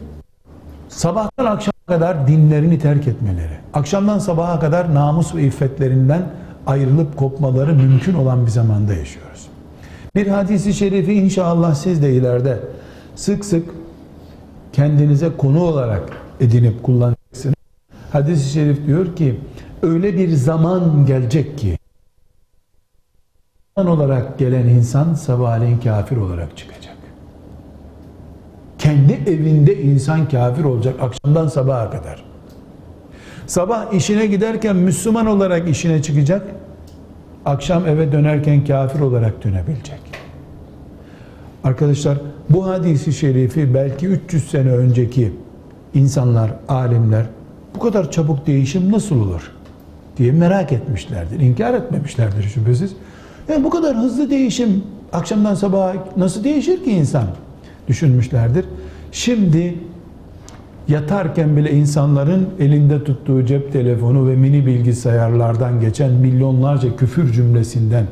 sabahtan 0.88 1.44
akşama 1.44 1.86
kadar 1.86 2.28
dinlerini 2.28 2.78
terk 2.78 3.08
etmeleri, 3.08 3.58
akşamdan 3.74 4.18
sabaha 4.18 4.60
kadar 4.60 4.94
namus 4.94 5.34
ve 5.34 5.42
iffetlerinden 5.42 6.22
ayrılıp 6.66 7.16
kopmaları 7.16 7.74
mümkün 7.74 8.14
olan 8.14 8.46
bir 8.46 8.50
zamanda 8.50 8.94
yaşıyoruz. 8.94 9.46
Bir 10.14 10.26
hadisi 10.26 10.74
şerifi 10.74 11.12
inşallah 11.12 11.74
siz 11.74 12.02
de 12.02 12.12
ileride 12.12 12.58
sık 13.16 13.44
sık 13.44 13.70
kendinize 14.72 15.36
konu 15.36 15.62
olarak 15.62 16.02
edinip 16.40 16.82
kullanacaksınız. 16.82 17.54
Hadis-i 18.12 18.52
şerif 18.52 18.86
diyor 18.86 19.16
ki 19.16 19.40
öyle 19.82 20.16
bir 20.16 20.28
zaman 20.28 21.06
gelecek 21.06 21.58
ki 21.58 21.78
olarak 23.86 24.38
gelen 24.38 24.68
insan 24.68 25.14
sabahleyin 25.14 25.78
kafir 25.78 26.16
olarak 26.16 26.56
çıkacak. 26.56 26.94
Kendi 28.78 29.12
evinde 29.12 29.82
insan 29.82 30.28
kafir 30.28 30.64
olacak 30.64 30.94
akşamdan 31.00 31.48
sabaha 31.48 31.90
kadar. 31.90 32.24
Sabah 33.46 33.92
işine 33.92 34.26
giderken 34.26 34.76
Müslüman 34.76 35.26
olarak 35.26 35.68
işine 35.68 36.02
çıkacak. 36.02 36.46
Akşam 37.44 37.86
eve 37.86 38.12
dönerken 38.12 38.64
kafir 38.64 39.00
olarak 39.00 39.44
dönebilecek. 39.44 40.00
Arkadaşlar 41.64 42.18
bu 42.50 42.66
hadisi 42.66 43.12
şerifi 43.12 43.74
belki 43.74 44.06
300 44.06 44.50
sene 44.50 44.70
önceki 44.70 45.32
insanlar, 45.94 46.50
alimler 46.68 47.26
bu 47.74 47.78
kadar 47.78 48.10
çabuk 48.10 48.46
değişim 48.46 48.92
nasıl 48.92 49.20
olur 49.20 49.52
diye 50.16 50.32
merak 50.32 50.72
etmişlerdir. 50.72 51.40
İnkar 51.40 51.74
etmemişlerdir 51.74 52.42
şüphesiz. 52.42 52.92
Yani 53.48 53.64
bu 53.64 53.70
kadar 53.70 53.96
hızlı 53.96 54.30
değişim 54.30 54.82
akşamdan 55.12 55.54
sabaha 55.54 55.92
nasıl 56.16 56.44
değişir 56.44 56.84
ki 56.84 56.90
insan 56.90 57.24
düşünmüşlerdir. 57.88 58.64
Şimdi 59.12 59.74
yatarken 60.88 61.56
bile 61.56 61.72
insanların 61.72 62.48
elinde 62.60 63.04
tuttuğu 63.04 63.46
cep 63.46 63.72
telefonu 63.72 64.28
ve 64.28 64.36
mini 64.36 64.66
bilgisayarlardan 64.66 65.80
geçen 65.80 66.12
milyonlarca 66.12 66.96
küfür 66.96 67.32
cümlesinden 67.32 68.04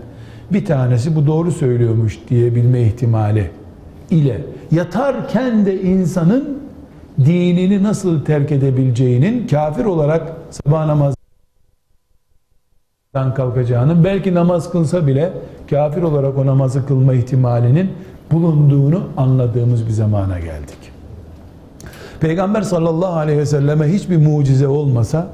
bir 0.53 0.65
tanesi 0.65 1.17
bu 1.17 1.27
doğru 1.27 1.53
söylüyormuş 1.53 2.19
diyebilme 2.29 2.83
ihtimali 2.83 3.51
ile 4.11 4.41
yatarken 4.71 5.67
de 5.67 5.83
insanın 5.83 6.59
dinini 7.25 7.83
nasıl 7.83 8.25
terk 8.25 8.53
edebileceğinin 8.53 9.47
kafir 9.47 9.85
olarak 9.85 10.33
sabah 10.51 10.87
namazdan 10.87 11.16
kalkacağını 13.35 14.05
belki 14.05 14.35
namaz 14.35 14.71
kılsa 14.71 15.07
bile 15.07 15.33
kafir 15.71 16.03
olarak 16.03 16.39
o 16.39 16.47
namazı 16.47 16.87
kılma 16.87 17.15
ihtimalinin 17.15 17.91
bulunduğunu 18.33 19.03
anladığımız 19.17 19.87
bir 19.87 19.93
zamana 19.93 20.39
geldik. 20.39 20.79
Peygamber 22.21 22.63
sallallahu 22.63 23.13
aleyhi 23.13 23.39
ve 23.39 23.47
selleme 23.47 23.93
hiçbir 23.93 24.17
mucize 24.17 24.69
olmasa, 24.69 25.29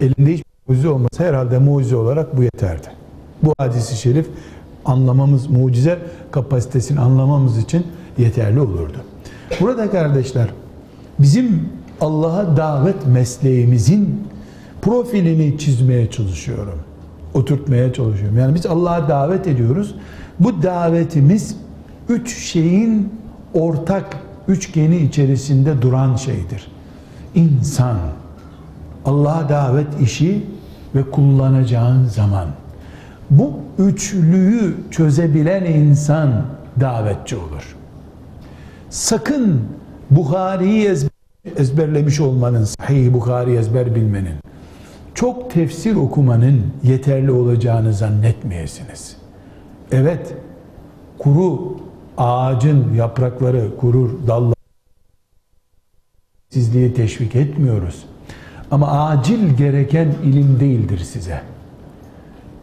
elinde 0.00 0.32
hiçbir 0.32 0.50
mucize 0.68 0.88
olmasa 0.88 1.24
herhalde 1.24 1.58
mucize 1.58 1.96
olarak 1.96 2.36
bu 2.36 2.42
yeterdi. 2.42 2.86
Bu 3.42 3.54
hadisi 3.58 3.96
şerif 3.96 4.26
anlamamız, 4.84 5.50
mucize 5.50 5.98
kapasitesini 6.30 7.00
anlamamız 7.00 7.58
için 7.58 7.86
yeterli 8.18 8.60
olurdu. 8.60 8.98
Burada 9.60 9.90
kardeşler, 9.90 10.48
bizim 11.18 11.68
Allah'a 12.00 12.56
davet 12.56 13.06
mesleğimizin 13.06 14.28
profilini 14.82 15.58
çizmeye 15.58 16.10
çalışıyorum. 16.10 16.78
Oturtmaya 17.34 17.92
çalışıyorum. 17.92 18.38
Yani 18.38 18.54
biz 18.54 18.66
Allah'a 18.66 19.08
davet 19.08 19.46
ediyoruz. 19.46 19.94
Bu 20.40 20.62
davetimiz 20.62 21.56
üç 22.08 22.36
şeyin 22.36 23.12
ortak 23.54 24.16
üçgeni 24.48 24.96
içerisinde 24.96 25.82
duran 25.82 26.16
şeydir. 26.16 26.68
İnsan, 27.34 27.96
Allah'a 29.04 29.48
davet 29.48 30.00
işi 30.00 30.46
ve 30.94 31.10
kullanacağın 31.10 32.06
zaman. 32.06 32.48
Bu 33.30 33.52
üçlüyü 33.78 34.74
çözebilen 34.90 35.64
insan 35.64 36.30
davetçi 36.80 37.36
olur. 37.36 37.76
Sakın 38.90 39.60
Bukhari'yi 40.10 40.96
ezberlemiş 41.56 42.20
olmanın, 42.20 42.64
sahih 42.64 43.12
Bukhari 43.12 43.56
ezber 43.56 43.94
bilmenin, 43.94 44.43
çok 45.14 45.50
tefsir 45.50 45.96
okumanın 45.96 46.62
yeterli 46.82 47.30
olacağını 47.30 47.92
zannetmeyesiniz. 47.92 49.16
Evet, 49.92 50.34
kuru 51.18 51.76
ağacın 52.18 52.94
yaprakları 52.94 53.76
kurur, 53.76 54.10
dallar 54.26 54.54
sizliği 56.50 56.94
teşvik 56.94 57.36
etmiyoruz. 57.36 58.04
Ama 58.70 59.08
acil 59.08 59.56
gereken 59.56 60.14
ilim 60.24 60.60
değildir 60.60 60.98
size. 60.98 61.42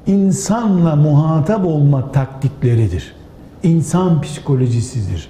İnsanla 0.08 0.96
muhatap 0.96 1.66
olma 1.66 2.12
taktikleridir. 2.12 3.16
İnsan 3.64 4.22
psikolojisidir. 4.22 5.30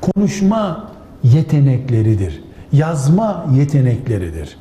Konuşma 0.00 0.90
yetenekleridir. 1.22 2.42
Yazma 2.72 3.46
yetenekleridir. 3.54 4.56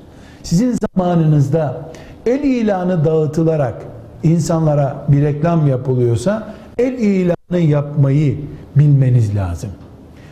Sizin 0.47 0.77
zamanınızda 0.95 1.81
el 2.25 2.43
ilanı 2.43 3.05
dağıtılarak 3.05 3.75
insanlara 4.23 5.05
bir 5.07 5.21
reklam 5.21 5.67
yapılıyorsa 5.67 6.53
el 6.77 6.93
ilanı 6.93 7.59
yapmayı 7.59 8.37
bilmeniz 8.75 9.35
lazım. 9.35 9.69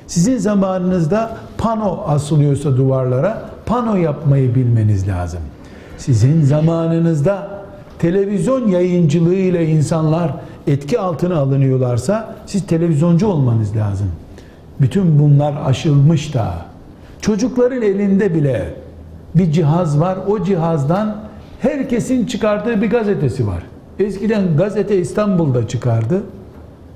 Sizin 0.08 0.38
zamanınızda 0.38 1.38
pano 1.58 2.04
asılıyorsa 2.08 2.78
duvarlara 2.78 3.50
pano 3.66 3.96
yapmayı 3.96 4.56
bilmeniz 4.56 5.08
lazım. 5.08 5.40
Sizin 5.98 6.42
zamanınızda 6.42 7.48
televizyon 8.00 8.68
yayıncılığı 8.68 9.36
ile 9.36 9.68
insanlar 9.68 10.34
etki 10.68 11.00
altına 11.00 11.38
alınıyorlarsa 11.38 12.36
siz 12.46 12.68
televizyoncu 12.68 13.28
olmanız 13.28 13.76
lazım. 13.76 14.12
Bütün 14.82 15.20
bunlar 15.20 15.54
aşılmış 15.66 16.34
da 16.34 16.54
çocukların 17.22 17.82
elinde 17.82 18.34
bile 18.34 18.85
bir 19.36 19.52
cihaz 19.52 20.00
var. 20.00 20.18
O 20.28 20.44
cihazdan 20.44 21.16
herkesin 21.62 22.26
çıkardığı 22.26 22.82
bir 22.82 22.90
gazetesi 22.90 23.48
var. 23.48 23.64
Eskiden 24.00 24.58
gazete 24.58 24.98
İstanbul'da 24.98 25.68
çıkardı. 25.68 26.24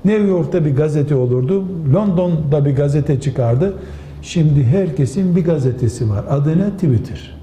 New 0.06 0.28
York'ta 0.28 0.65
bir 0.65 0.75
gazete 0.75 1.15
olurdu. 1.15 1.65
London'da 1.93 2.65
bir 2.65 2.75
gazete 2.75 3.21
çıkardı. 3.21 3.73
Şimdi 4.21 4.63
herkesin 4.63 5.36
bir 5.36 5.45
gazetesi 5.45 6.10
var. 6.10 6.25
Adı 6.30 6.60
ne? 6.60 6.69
Twitter. 6.69 7.39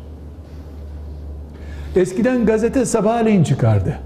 Eskiden 1.96 2.46
gazete 2.46 2.84
sabahleyin 2.84 3.44
çıkardı. 3.44 3.98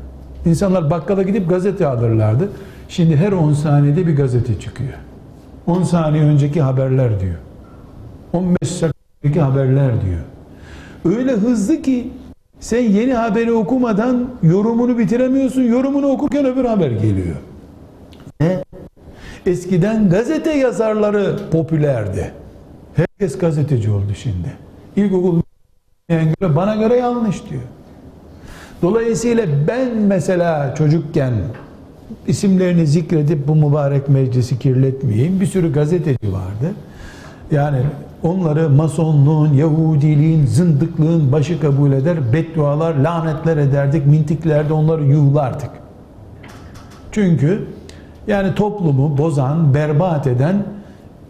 İnsanlar 0.46 0.90
bakkala 0.90 1.22
gidip 1.22 1.48
gazete 1.48 1.86
alırlardı. 1.86 2.48
Şimdi 2.88 3.16
her 3.16 3.32
10 3.32 3.52
saniyede 3.52 4.06
bir 4.06 4.16
gazete 4.16 4.60
çıkıyor. 4.60 4.92
10 5.66 5.82
saniye 5.82 6.24
önceki 6.24 6.62
haberler 6.62 7.20
diyor. 7.20 7.36
15 8.32 8.82
dakikadaki 8.82 9.40
haberler 9.40 9.92
diyor. 10.02 10.20
Öyle 11.04 11.32
hızlı 11.32 11.82
ki 11.82 12.10
sen 12.60 12.82
yeni 12.82 13.14
haberi 13.14 13.52
okumadan 13.52 14.28
yorumunu 14.42 14.98
bitiremiyorsun. 14.98 15.62
Yorumunu 15.62 16.06
okurken 16.06 16.44
öbür 16.46 16.64
haber 16.64 16.90
geliyor. 16.90 17.36
Ne? 18.40 18.64
Eskiden 19.46 20.10
gazete 20.10 20.52
yazarları 20.52 21.36
popülerdi. 21.52 22.32
Herkes 22.94 23.38
gazeteci 23.38 23.90
oldu 23.90 24.12
şimdi. 24.22 24.52
İlkokul 24.96 25.40
göre 26.08 26.56
bana 26.56 26.76
göre 26.76 26.96
yanlış 26.96 27.50
diyor. 27.50 27.62
Dolayısıyla 28.82 29.46
ben 29.68 29.96
mesela 29.96 30.74
çocukken 30.74 31.32
isimlerini 32.26 32.86
zikredip 32.86 33.48
bu 33.48 33.54
mübarek 33.54 34.08
meclisi 34.08 34.58
kirletmeyeyim. 34.58 35.40
Bir 35.40 35.46
sürü 35.46 35.72
gazeteci 35.72 36.32
vardı. 36.32 36.74
Yani 37.50 37.78
onları 38.22 38.70
masonluğun, 38.70 39.54
Yahudiliğin, 39.54 40.46
zındıklığın 40.46 41.32
başı 41.32 41.60
kabul 41.60 41.92
eder, 41.92 42.32
beddualar, 42.32 42.94
lanetler 42.94 43.56
ederdik, 43.56 44.06
mintiklerde 44.06 44.72
onları 44.72 45.04
yuhlardık. 45.04 45.70
Çünkü 47.12 47.66
yani 48.26 48.54
toplumu 48.54 49.18
bozan, 49.18 49.74
berbat 49.74 50.26
eden 50.26 50.64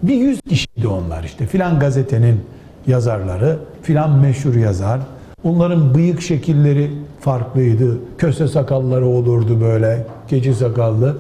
bir 0.03 0.15
yüz 0.15 0.41
kişiydi 0.41 0.89
onlar 0.89 1.25
işte. 1.25 1.47
Filan 1.47 1.79
gazetenin 1.79 2.41
yazarları, 2.87 3.59
filan 3.83 4.11
meşhur 4.11 4.55
yazar. 4.55 5.01
Onların 5.45 5.95
bıyık 5.95 6.21
şekilleri 6.21 6.91
farklıydı. 7.21 7.99
Köse 8.19 8.49
sakalları 8.49 9.07
olurdu 9.07 9.61
böyle, 9.61 10.07
keçi 10.29 10.55
sakallı. 10.55 11.17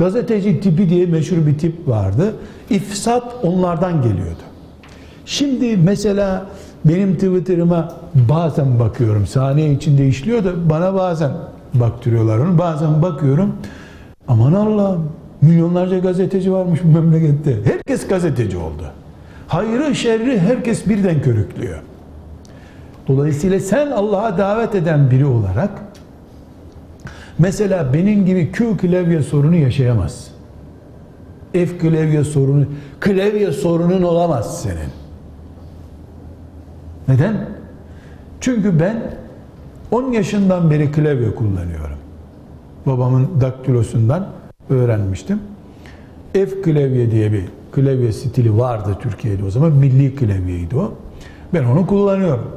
Gazeteci 0.00 0.60
tipi 0.60 0.88
diye 0.88 1.06
meşhur 1.06 1.46
bir 1.46 1.58
tip 1.58 1.88
vardı. 1.88 2.34
İfsat 2.70 3.34
onlardan 3.42 4.02
geliyordu. 4.02 4.42
Şimdi 5.26 5.76
mesela 5.76 6.46
benim 6.84 7.14
Twitter'ıma 7.14 7.92
bazen 8.14 8.78
bakıyorum. 8.78 9.26
Saniye 9.26 9.72
içinde 9.72 10.08
işliyor 10.08 10.44
da 10.44 10.70
bana 10.70 10.94
bazen 10.94 11.30
baktırıyorlar 11.74 12.38
onu. 12.38 12.58
Bazen 12.58 13.02
bakıyorum. 13.02 13.52
Aman 14.28 14.52
Allah'ım 14.52 15.12
milyonlarca 15.42 15.98
gazeteci 15.98 16.52
varmış 16.52 16.80
bu 16.84 16.88
memlekette. 16.88 17.56
Herkes 17.64 18.08
gazeteci 18.08 18.56
oldu. 18.56 18.82
Hayrı 19.48 19.94
şerri 19.94 20.40
herkes 20.40 20.88
birden 20.88 21.22
körüklüyor. 21.22 21.78
Dolayısıyla 23.08 23.60
sen 23.60 23.90
Allah'a 23.90 24.38
davet 24.38 24.74
eden 24.74 25.10
biri 25.10 25.26
olarak 25.26 25.70
mesela 27.40 27.94
benim 27.94 28.26
gibi 28.26 28.52
Q 28.52 28.76
klavye 28.76 29.22
sorunu 29.22 29.56
yaşayamazsın. 29.56 30.32
F 31.52 31.78
klavye 31.78 32.24
sorunu, 32.24 32.64
klavye 33.00 33.52
sorunun 33.52 34.02
olamaz 34.02 34.62
senin. 34.62 34.90
Neden? 37.08 37.48
Çünkü 38.40 38.80
ben 38.80 39.14
10 39.90 40.12
yaşından 40.12 40.70
beri 40.70 40.92
klavye 40.92 41.34
kullanıyorum. 41.34 41.96
Babamın 42.86 43.28
daktilosundan 43.40 44.26
öğrenmiştim. 44.70 45.40
F 46.32 46.62
klavye 46.62 47.10
diye 47.10 47.32
bir 47.32 47.44
klavye 47.72 48.12
stili 48.12 48.58
vardı 48.58 48.96
Türkiye'de 49.02 49.44
o 49.44 49.50
zaman. 49.50 49.72
Milli 49.72 50.14
klavyeydi 50.14 50.76
o. 50.76 50.94
Ben 51.54 51.64
onu 51.64 51.86
kullanıyorum. 51.86 52.50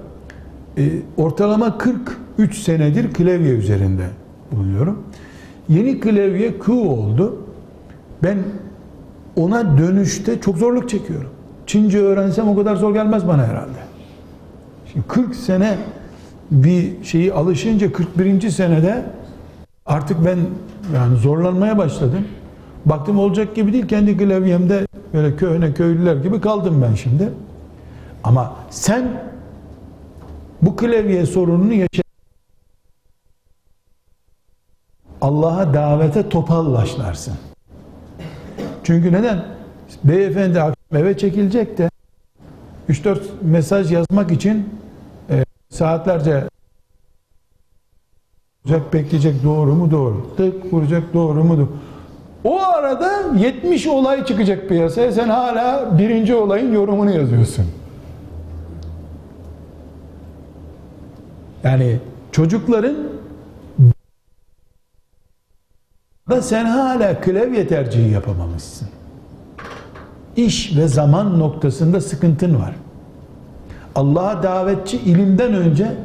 E, 0.77 0.89
ortalama 1.17 1.77
43 1.77 2.57
senedir 2.57 3.13
klavye 3.13 3.51
üzerinde 3.53 4.03
bulunuyorum. 4.55 5.03
Yeni 5.69 5.99
klavye 5.99 6.59
Q 6.59 6.71
oldu. 6.73 7.37
Ben 8.23 8.37
ona 9.35 9.77
dönüşte 9.77 10.41
çok 10.41 10.57
zorluk 10.57 10.89
çekiyorum. 10.89 11.29
Çince 11.67 11.99
öğrensem 11.99 12.47
o 12.47 12.55
kadar 12.55 12.75
zor 12.75 12.93
gelmez 12.93 13.27
bana 13.27 13.47
herhalde. 13.47 13.77
Şimdi 14.93 15.07
40 15.07 15.35
sene 15.35 15.77
bir 16.51 17.03
şeyi 17.03 17.33
alışınca 17.33 17.91
41. 17.91 18.49
senede 18.49 19.05
artık 19.85 20.25
ben 20.25 20.37
yani 20.95 21.17
zorlanmaya 21.17 21.77
başladım. 21.77 22.25
Baktım 22.85 23.19
olacak 23.19 23.55
gibi 23.55 23.73
değil. 23.73 23.87
Kendi 23.87 24.17
klavyemde 24.17 24.87
böyle 25.13 25.35
köyüne 25.35 25.73
köylüler 25.73 26.15
gibi 26.15 26.41
kaldım 26.41 26.85
ben 26.89 26.95
şimdi. 26.95 27.29
Ama 28.23 28.55
sen 28.69 29.03
bu 30.61 30.75
klavye 30.75 31.25
sorununu 31.25 31.73
yaşa 31.73 32.02
Allah'a 35.23 35.73
davete 35.73 36.29
topallaşlarsın. 36.29 37.33
Çünkü 38.83 39.13
neden? 39.13 39.45
Beyefendi 40.03 40.61
akşam 40.61 41.01
eve 41.01 41.17
çekilecek 41.17 41.77
de 41.77 41.89
3-4 42.89 43.17
mesaj 43.41 43.91
yazmak 43.91 44.31
için 44.31 44.69
e, 45.29 45.45
saatlerce 45.69 46.43
vuracak, 48.65 48.93
bekleyecek 48.93 49.43
doğru 49.43 49.75
mu 49.75 49.91
doğru. 49.91 50.35
Tık 50.37 50.73
vuracak 50.73 51.13
doğru 51.13 51.43
mu 51.43 51.57
doğru. 51.57 51.69
O 52.43 52.61
arada 52.61 53.11
70 53.37 53.87
olay 53.87 54.25
çıkacak 54.25 54.69
piyasaya. 54.69 55.11
Sen 55.11 55.29
hala 55.29 55.97
birinci 55.97 56.35
olayın 56.35 56.73
yorumunu 56.73 57.11
yazıyorsun. 57.11 57.65
Yani 61.63 61.99
çocukların 62.31 63.12
da 66.29 66.41
sen 66.41 66.65
hala 66.65 67.21
klavye 67.21 67.67
tercihi 67.67 68.11
yapamamışsın. 68.11 68.87
İş 70.35 70.77
ve 70.77 70.87
zaman 70.87 71.39
noktasında 71.39 72.01
sıkıntın 72.01 72.59
var. 72.59 72.75
Allah'a 73.95 74.43
davetçi 74.43 74.97
ilimden 74.97 75.53
önce 75.53 75.97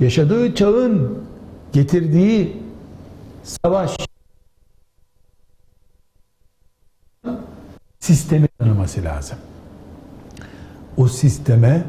yaşadığı 0.00 0.54
çağın 0.54 1.18
getirdiği 1.72 2.62
savaş 3.44 3.96
sistemi 8.00 8.48
tanıması 8.48 9.04
lazım. 9.04 9.38
O 10.96 11.08
sisteme 11.08 11.84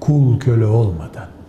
kul 0.00 0.40
köle 0.40 0.66
olmadan 0.66 1.39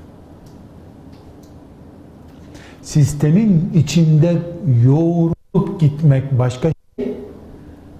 sistemin 2.92 3.72
içinde 3.74 4.38
yoğrulup 4.84 5.80
gitmek 5.80 6.40
başka 6.40 6.72
şey, 6.96 7.14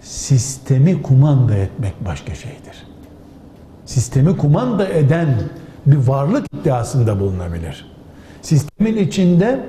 sistemi 0.02 1.02
kumanda 1.02 1.56
etmek 1.56 2.06
başka 2.06 2.36
şeydir. 2.36 2.88
Sistemi 3.86 4.38
kumanda 4.38 4.88
eden 4.88 5.36
bir 5.86 5.96
varlık 5.96 6.48
iddiasında 6.54 7.20
bulunabilir. 7.20 7.86
Sistemin 8.42 8.98
içinde 8.98 9.66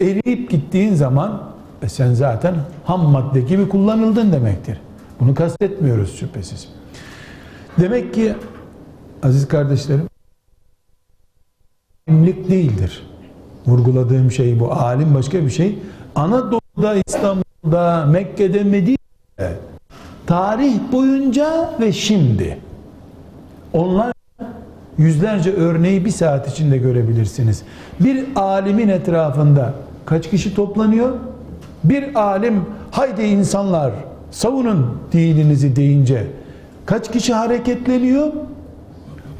eriyip 0.00 0.50
gittiğin 0.50 0.94
zaman 0.94 1.52
e 1.82 1.88
sen 1.88 2.14
zaten 2.14 2.54
ham 2.84 3.00
madde 3.00 3.40
gibi 3.40 3.68
kullanıldın 3.68 4.32
demektir. 4.32 4.80
Bunu 5.20 5.34
kastetmiyoruz 5.34 6.18
şüphesiz. 6.18 6.68
Demek 7.80 8.14
ki 8.14 8.34
aziz 9.22 9.48
kardeşlerim 9.48 10.08
alimlik 12.08 12.50
değildir. 12.50 13.15
Vurguladığım 13.66 14.32
şey 14.32 14.60
bu. 14.60 14.72
Alim 14.72 15.14
başka 15.14 15.44
bir 15.44 15.50
şey. 15.50 15.78
Anadolu'da, 16.14 16.94
İstanbul'da, 17.06 18.06
Mekke'de, 18.06 18.62
Medine'de 18.64 19.52
tarih 20.26 20.74
boyunca 20.92 21.70
ve 21.80 21.92
şimdi 21.92 22.58
onlar 23.72 24.12
yüzlerce 24.98 25.52
örneği 25.52 26.04
bir 26.04 26.10
saat 26.10 26.48
içinde 26.48 26.78
görebilirsiniz. 26.78 27.62
Bir 28.00 28.24
alimin 28.36 28.88
etrafında 28.88 29.74
kaç 30.06 30.30
kişi 30.30 30.54
toplanıyor? 30.54 31.12
Bir 31.84 32.20
alim 32.20 32.64
haydi 32.90 33.22
insanlar 33.22 33.92
savunun 34.30 34.98
dininizi 35.12 35.76
deyince 35.76 36.26
kaç 36.86 37.12
kişi 37.12 37.34
hareketleniyor? 37.34 38.32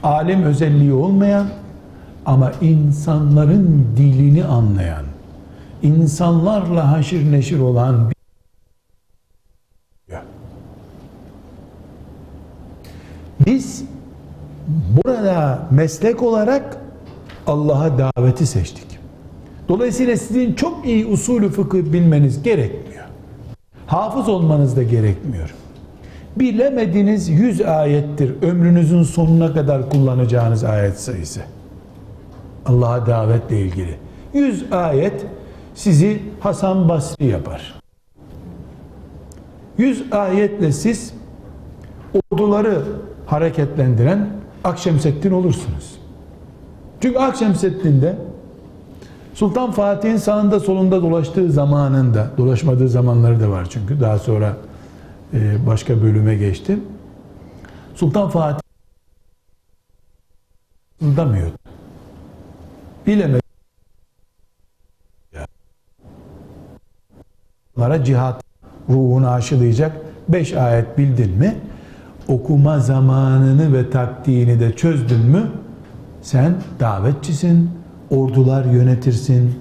Alim 0.03 0.43
özelliği 0.43 0.93
olmayan, 0.93 1.47
Ama 2.27 2.53
insanların 2.61 3.87
dilini 3.97 4.45
anlayan, 4.45 5.05
insanlarla 5.83 6.93
haşir 6.93 7.33
neşir 7.33 7.59
olan 7.59 8.11
bir 8.11 8.17
Biz 13.47 13.85
burada 14.67 15.69
meslek 15.71 16.23
olarak 16.23 16.77
Allah'a 17.47 17.91
daveti 17.99 18.47
seçtik. 18.47 18.87
Dolayısıyla 19.69 20.17
sizin 20.17 20.55
çok 20.55 20.87
iyi 20.87 21.07
usulü 21.07 21.49
fıkıh 21.49 21.79
bilmeniz 21.79 22.43
gerekmiyor. 22.43 23.05
Hafız 23.87 24.29
olmanız 24.29 24.77
da 24.77 24.83
gerekmiyor. 24.83 25.55
Bilemediğiniz 26.37 27.29
100 27.29 27.61
ayettir 27.61 28.43
ömrünüzün 28.43 29.03
sonuna 29.03 29.55
kadar 29.55 29.91
kullanacağınız 29.91 30.65
ayet 30.65 31.01
sayısı. 31.01 31.41
Allah'a 32.67 33.07
davetle 33.07 33.61
ilgili. 33.61 33.97
100 34.35 34.73
ayet 34.73 35.27
sizi 35.75 36.23
Hasan 36.41 36.89
Basri 36.89 37.27
yapar. 37.27 37.75
100 39.79 40.13
ayetle 40.13 40.73
siz 40.73 41.15
orduları 42.31 42.83
hareketlendiren 43.27 44.29
Akşemseddin 44.65 45.31
olursunuz. 45.31 45.99
Çünkü 47.01 47.19
Akşemseddin'de 47.19 48.17
Sultan 49.35 49.73
Fatih'in 49.73 50.17
sağında 50.17 50.61
solunda 50.61 51.03
dolaştığı 51.03 51.53
zamanında, 51.53 52.31
dolaşmadığı 52.39 52.89
zamanları 52.89 53.41
da 53.41 53.51
var 53.51 53.67
çünkü 53.71 54.01
daha 54.01 54.19
sonra 54.19 54.57
e, 55.35 55.67
başka 55.67 56.03
bölüme 56.03 56.35
geçtim. 56.35 56.85
Sultan 57.95 58.29
Fatih 58.29 58.61
damıyordu. 61.01 61.66
Bilemedi. 63.07 63.41
Onlara 67.77 68.05
cihat 68.05 68.45
ruhunu 68.89 69.29
aşılayacak 69.29 69.97
beş 70.29 70.53
ayet 70.53 70.99
bildin 70.99 71.31
mi? 71.31 71.57
Okuma 72.29 72.79
zamanını 72.79 73.73
ve 73.73 73.91
taktiğini 73.91 74.61
de 74.61 74.77
çözdün 74.77 75.21
mü? 75.21 75.51
Sen 76.23 76.55
davetçisin, 76.81 77.71
ordular 78.11 78.65
yönetirsin, 78.65 79.61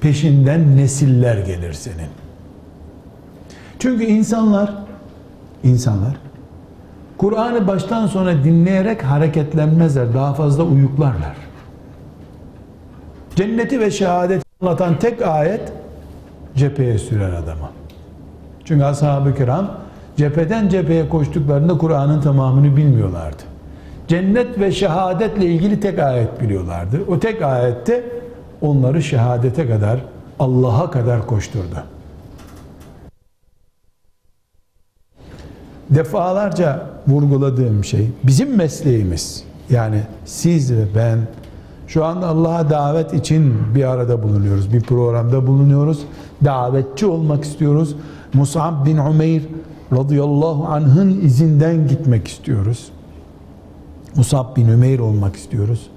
peşinden 0.00 0.76
nesiller 0.76 1.38
gelir 1.38 1.72
senin. 1.72 2.08
Çünkü 3.78 4.04
insanlar, 4.04 4.74
insanlar 5.64 6.16
Kur'an'ı 7.18 7.66
baştan 7.66 8.06
sona 8.06 8.44
dinleyerek 8.44 9.04
hareketlenmezler, 9.04 10.14
daha 10.14 10.34
fazla 10.34 10.62
uyuklarlar. 10.62 11.43
Cenneti 13.36 13.80
ve 13.80 13.90
şehadeti 13.90 14.44
anlatan 14.60 14.98
tek 14.98 15.22
ayet 15.22 15.72
cepheye 16.56 16.98
sürer 16.98 17.32
adamı. 17.32 17.70
Çünkü 18.64 18.84
ashab-ı 18.84 19.34
kiram 19.34 19.70
cepheden 20.16 20.68
cepheye 20.68 21.08
koştuklarında 21.08 21.78
Kur'an'ın 21.78 22.20
tamamını 22.20 22.76
bilmiyorlardı. 22.76 23.42
Cennet 24.08 24.60
ve 24.60 24.72
şehadetle 24.72 25.46
ilgili 25.46 25.80
tek 25.80 25.98
ayet 25.98 26.40
biliyorlardı. 26.40 27.00
O 27.08 27.18
tek 27.18 27.42
ayette 27.42 28.04
onları 28.60 29.02
şehadete 29.02 29.68
kadar, 29.68 30.00
Allah'a 30.38 30.90
kadar 30.90 31.26
koşturdu. 31.26 31.84
Defalarca 35.90 36.86
vurguladığım 37.06 37.84
şey 37.84 38.10
bizim 38.22 38.56
mesleğimiz. 38.56 39.44
Yani 39.70 40.00
siz 40.24 40.72
ve 40.72 40.84
ben 40.94 41.18
şu 41.86 42.04
anda 42.04 42.28
Allah'a 42.28 42.70
davet 42.70 43.14
için 43.14 43.54
bir 43.74 43.84
arada 43.84 44.22
bulunuyoruz. 44.22 44.72
Bir 44.72 44.80
programda 44.80 45.46
bulunuyoruz. 45.46 45.98
Davetçi 46.44 47.06
olmak 47.06 47.44
istiyoruz. 47.44 47.96
Mus'ab 48.34 48.86
bin 48.86 48.96
Umeyr 48.98 49.42
radıyallahu 49.92 50.66
anh'ın 50.66 51.20
izinden 51.20 51.88
gitmek 51.88 52.28
istiyoruz. 52.28 52.88
Musab 54.16 54.56
bin 54.56 54.68
Ümeyr 54.68 54.98
olmak 54.98 55.36
istiyoruz. 55.36 55.90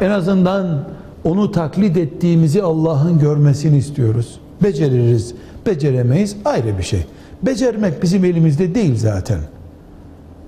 En 0.00 0.10
azından 0.10 0.84
onu 1.24 1.52
taklit 1.52 1.96
ettiğimizi 1.96 2.62
Allah'ın 2.62 3.18
görmesini 3.18 3.76
istiyoruz. 3.76 4.40
Beceririz, 4.62 5.34
beceremeyiz 5.66 6.36
ayrı 6.44 6.78
bir 6.78 6.82
şey. 6.82 7.06
Becermek 7.42 8.02
bizim 8.02 8.24
elimizde 8.24 8.74
değil 8.74 8.96
zaten. 8.96 9.38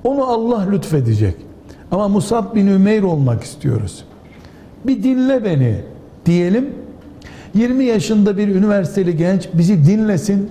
Onu 0.04 0.24
Allah 0.24 0.66
lütfedecek. 0.70 1.34
Ama 1.90 2.08
Musab 2.08 2.54
bin 2.54 2.66
Ümeyr 2.66 3.02
olmak 3.02 3.42
istiyoruz. 3.44 4.04
Bir 4.86 5.02
dinle 5.02 5.44
beni 5.44 5.76
diyelim. 6.26 6.70
20 7.54 7.84
yaşında 7.84 8.38
bir 8.38 8.48
üniversiteli 8.48 9.16
genç 9.16 9.48
bizi 9.54 9.86
dinlesin. 9.86 10.50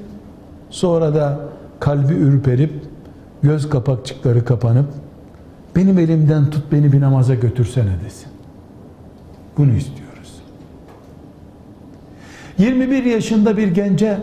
Sonra 0.69 1.15
da 1.15 1.39
kalbi 1.80 2.13
ürperip 2.13 2.72
göz 3.43 3.69
kapakçıkları 3.69 4.46
kapanıp 4.46 4.86
benim 5.76 6.00
elimden 6.00 6.50
tut 6.50 6.72
beni 6.72 6.91
bir 6.91 7.02
namaza 7.02 7.36
götürsene 7.36 7.91
desin. 8.06 8.28
Bunu 9.58 9.72
istiyoruz. 9.72 10.41
21 12.58 13.04
yaşında 13.04 13.58
bir 13.58 13.67
gence 13.67 14.17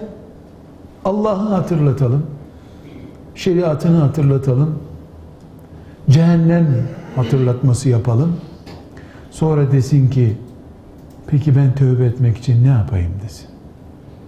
Allah'ı 1.05 1.49
hatırlatalım. 1.49 2.27
Şeriatını 3.35 3.97
hatırlatalım. 3.97 4.79
Cehennem 6.11 6.67
hatırlatması 7.17 7.89
yapalım. 7.89 8.37
Sonra 9.31 9.73
desin 9.73 10.11
ki 10.11 10.37
peki 11.27 11.57
ben 11.57 11.75
tövbe 11.75 12.05
etmek 12.05 12.37
için 12.37 12.65
ne 12.65 12.69
yapayım 12.69 13.13
desin. 13.25 13.47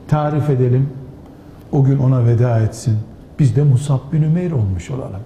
Tarif 0.09 0.51
edelim. 0.51 0.88
O 1.73 1.85
gün 1.85 1.99
ona 1.99 2.27
veda 2.27 2.61
etsin. 2.61 2.99
Biz 3.38 3.57
de 3.57 3.62
Musab 3.62 4.12
bin 4.12 4.23
Ümeyr 4.23 4.53
olmuş 4.53 4.91
olalım. 4.91 5.21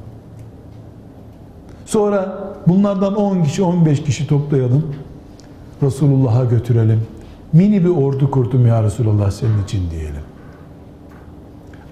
Sonra 1.86 2.38
bunlardan 2.66 3.14
10 3.14 3.42
kişi 3.42 3.62
15 3.62 4.02
kişi 4.02 4.26
toplayalım. 4.26 4.94
Resulullah'a 5.82 6.44
götürelim. 6.44 7.00
Mini 7.52 7.84
bir 7.84 7.90
ordu 7.90 8.30
kurdum 8.30 8.66
ya 8.66 8.82
Resulullah 8.82 9.30
senin 9.30 9.62
için 9.64 9.90
diyelim. 9.90 10.22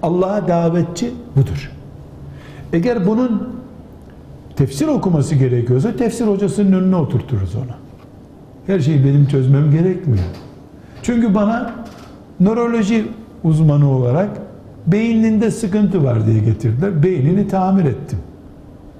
Allah'a 0.01 0.47
davetçi 0.47 1.11
budur. 1.35 1.71
Eğer 2.73 3.07
bunun 3.07 3.55
tefsir 4.55 4.87
okuması 4.87 5.35
gerekiyorsa 5.35 5.95
tefsir 5.95 6.27
hocasının 6.27 6.71
önüne 6.71 6.95
oturturuz 6.95 7.55
onu. 7.55 7.75
Her 8.67 8.79
şeyi 8.79 9.05
benim 9.05 9.27
çözmem 9.27 9.71
gerekmiyor. 9.71 10.25
Çünkü 11.03 11.35
bana 11.35 11.75
nöroloji 12.39 13.05
uzmanı 13.43 13.91
olarak 13.91 14.29
beyninde 14.87 15.51
sıkıntı 15.51 16.03
var 16.03 16.25
diye 16.27 16.39
getirdiler. 16.39 17.03
Beynini 17.03 17.47
tamir 17.47 17.85
ettim. 17.85 18.19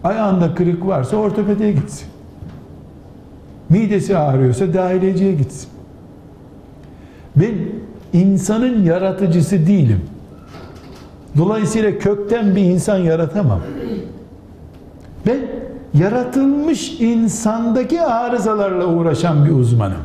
Ayağında 0.04 0.56
kırık 0.56 0.88
varsa 0.88 1.18
ortopediye 1.18 1.72
gitsin. 1.72 2.08
Midesi 3.70 4.18
ağrıyorsa 4.18 4.74
dahiliyeciye 4.74 5.34
gitsin. 5.34 5.70
Ben 7.36 7.54
insanın 8.14 8.84
yaratıcısı 8.84 9.68
değilim. 9.68 10.02
Dolayısıyla 11.38 12.00
kökten 12.00 12.56
bir 12.56 12.62
insan 12.62 12.98
yaratamam. 12.98 13.60
Ben 15.26 15.38
yaratılmış 15.94 17.02
insandaki 17.02 18.02
arızalarla 18.02 18.86
uğraşan 18.86 19.46
bir 19.46 19.52
uzmanım. 19.52 20.04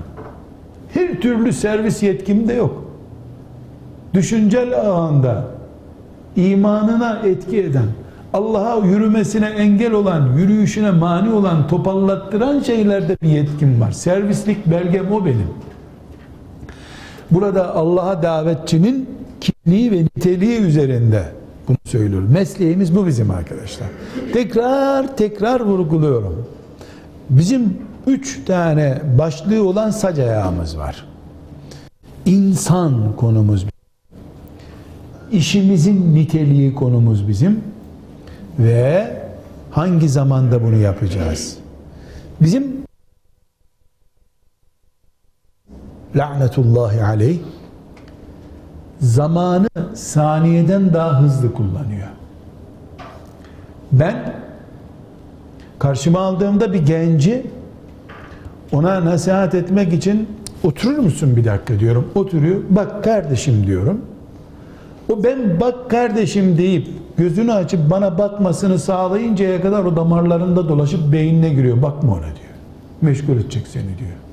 Her 0.94 1.20
türlü 1.20 1.52
servis 1.52 2.02
yetkim 2.02 2.48
de 2.48 2.52
yok. 2.52 2.84
Düşüncel 4.14 4.80
ağında 4.80 5.44
imanına 6.36 7.20
etki 7.24 7.58
eden, 7.62 7.86
Allah'a 8.32 8.86
yürümesine 8.86 9.46
engel 9.46 9.92
olan, 9.92 10.36
yürüyüşüne 10.36 10.90
mani 10.90 11.32
olan, 11.32 11.68
topallattıran 11.68 12.60
şeylerde 12.60 13.16
bir 13.22 13.28
yetkim 13.28 13.80
var. 13.80 13.92
Servislik 13.92 14.66
belgem 14.66 15.12
o 15.12 15.24
benim. 15.24 15.48
Burada 17.30 17.74
Allah'a 17.74 18.22
davetçinin 18.22 19.08
kimliği 19.40 19.92
ve 19.92 19.96
niteliği 19.96 20.60
üzerinde 20.60 21.24
bunu 21.70 21.78
söylüyorum. 21.84 22.28
Mesleğimiz 22.32 22.96
bu 22.96 23.06
bizim 23.06 23.30
arkadaşlar. 23.30 23.88
Tekrar 24.32 25.16
tekrar 25.16 25.60
vurguluyorum. 25.60 26.46
Bizim 27.30 27.78
üç 28.06 28.44
tane 28.44 29.02
başlığı 29.18 29.68
olan 29.68 29.90
sac 29.90 30.18
ayağımız 30.18 30.78
var. 30.78 31.06
İnsan 32.26 33.16
konumuz. 33.16 33.66
İşimizin 35.32 36.14
niteliği 36.14 36.74
konumuz 36.74 37.28
bizim. 37.28 37.60
Ve 38.58 39.16
hangi 39.70 40.08
zamanda 40.08 40.62
bunu 40.62 40.76
yapacağız? 40.76 41.56
Bizim 42.40 42.64
lanetullahi 46.16 47.02
aleyh 47.04 47.38
zamanı 49.00 49.68
saniyeden 49.94 50.94
daha 50.94 51.20
hızlı 51.22 51.52
kullanıyor. 51.52 52.08
Ben 53.92 54.34
karşıma 55.78 56.20
aldığımda 56.20 56.72
bir 56.72 56.86
genci 56.86 57.46
ona 58.72 59.04
nasihat 59.04 59.54
etmek 59.54 59.92
için 59.92 60.28
oturur 60.62 60.98
musun 60.98 61.36
bir 61.36 61.44
dakika 61.44 61.80
diyorum. 61.80 62.10
Oturuyor. 62.14 62.60
Bak 62.70 63.04
kardeşim 63.04 63.66
diyorum. 63.66 64.00
O 65.08 65.24
ben 65.24 65.60
bak 65.60 65.90
kardeşim 65.90 66.58
deyip 66.58 66.88
gözünü 67.16 67.52
açıp 67.52 67.90
bana 67.90 68.18
bakmasını 68.18 68.78
sağlayıncaya 68.78 69.62
kadar 69.62 69.84
o 69.84 69.96
damarlarında 69.96 70.68
dolaşıp 70.68 71.12
beynine 71.12 71.48
giriyor. 71.48 71.82
Bakma 71.82 72.12
ona 72.12 72.20
diyor. 72.20 72.50
Meşgul 73.02 73.32
edecek 73.32 73.66
seni 73.66 73.98
diyor. 73.98 74.29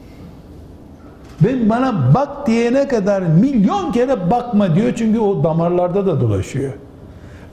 Ben 1.41 1.69
bana 1.69 2.13
bak 2.13 2.47
diyene 2.47 2.87
kadar 2.87 3.21
milyon 3.21 3.91
kere 3.91 4.31
bakma 4.31 4.75
diyor 4.75 4.93
çünkü 4.95 5.19
o 5.19 5.43
damarlarda 5.43 6.05
da 6.05 6.21
dolaşıyor. 6.21 6.73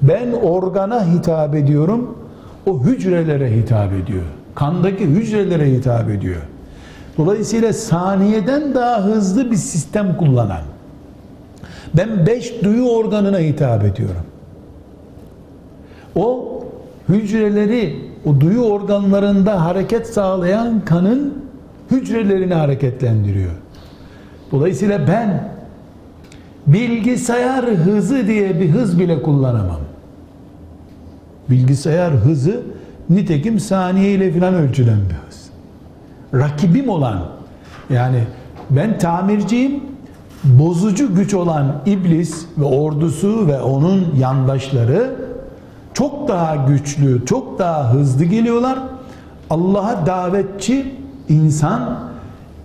Ben 0.03 0.33
organa 0.33 1.07
hitap 1.07 1.55
ediyorum, 1.55 2.18
o 2.66 2.85
hücrelere 2.85 3.57
hitap 3.57 3.92
ediyor. 3.92 4.23
Kandaki 4.55 5.05
hücrelere 5.05 5.70
hitap 5.70 6.11
ediyor. 6.11 6.40
Dolayısıyla 7.18 7.73
saniyeden 7.73 8.75
daha 8.75 9.05
hızlı 9.05 9.51
bir 9.51 9.57
sistem 9.57 10.16
kullanan. 10.16 10.62
Ben 11.94 12.27
beş 12.27 12.64
duyu 12.64 12.88
organına 12.88 13.38
hitap 13.38 13.85
ediyorum. 13.85 14.23
O 16.16 16.61
hücreleri, 17.09 17.97
o 18.27 18.40
duyu 18.40 18.61
organlarında 18.61 19.64
hareket 19.64 20.07
sağlayan 20.07 20.85
kanın 20.85 21.35
hücrelerini 21.90 22.55
hareketlendiriyor. 22.55 23.53
Dolayısıyla 24.55 25.09
ben 25.09 25.49
bilgisayar 26.67 27.64
hızı 27.64 28.27
diye 28.27 28.61
bir 28.61 28.71
hız 28.71 28.99
bile 28.99 29.23
kullanamam. 29.23 29.81
Bilgisayar 31.51 32.12
hızı 32.12 32.62
nitekim 33.11 33.61
saniye 33.61 34.11
ile 34.12 34.33
filan 34.33 34.55
ölçülen 34.55 34.99
bir 35.11 35.29
hız. 35.29 35.51
Rakibim 36.35 36.88
olan 36.88 37.19
yani 37.90 38.25
ben 38.71 38.99
tamirciyim 38.99 39.81
bozucu 40.45 41.14
güç 41.14 41.35
olan 41.35 41.83
iblis 41.87 42.47
ve 42.59 42.64
ordusu 42.64 43.47
ve 43.47 43.61
onun 43.61 44.14
yandaşları 44.19 45.11
çok 45.95 46.29
daha 46.29 46.57
güçlü, 46.57 47.27
çok 47.27 47.59
daha 47.59 47.93
hızlı 47.93 48.25
geliyorlar. 48.25 48.79
Allah'a 49.51 50.07
davetçi 50.07 50.95
insan 51.29 52.13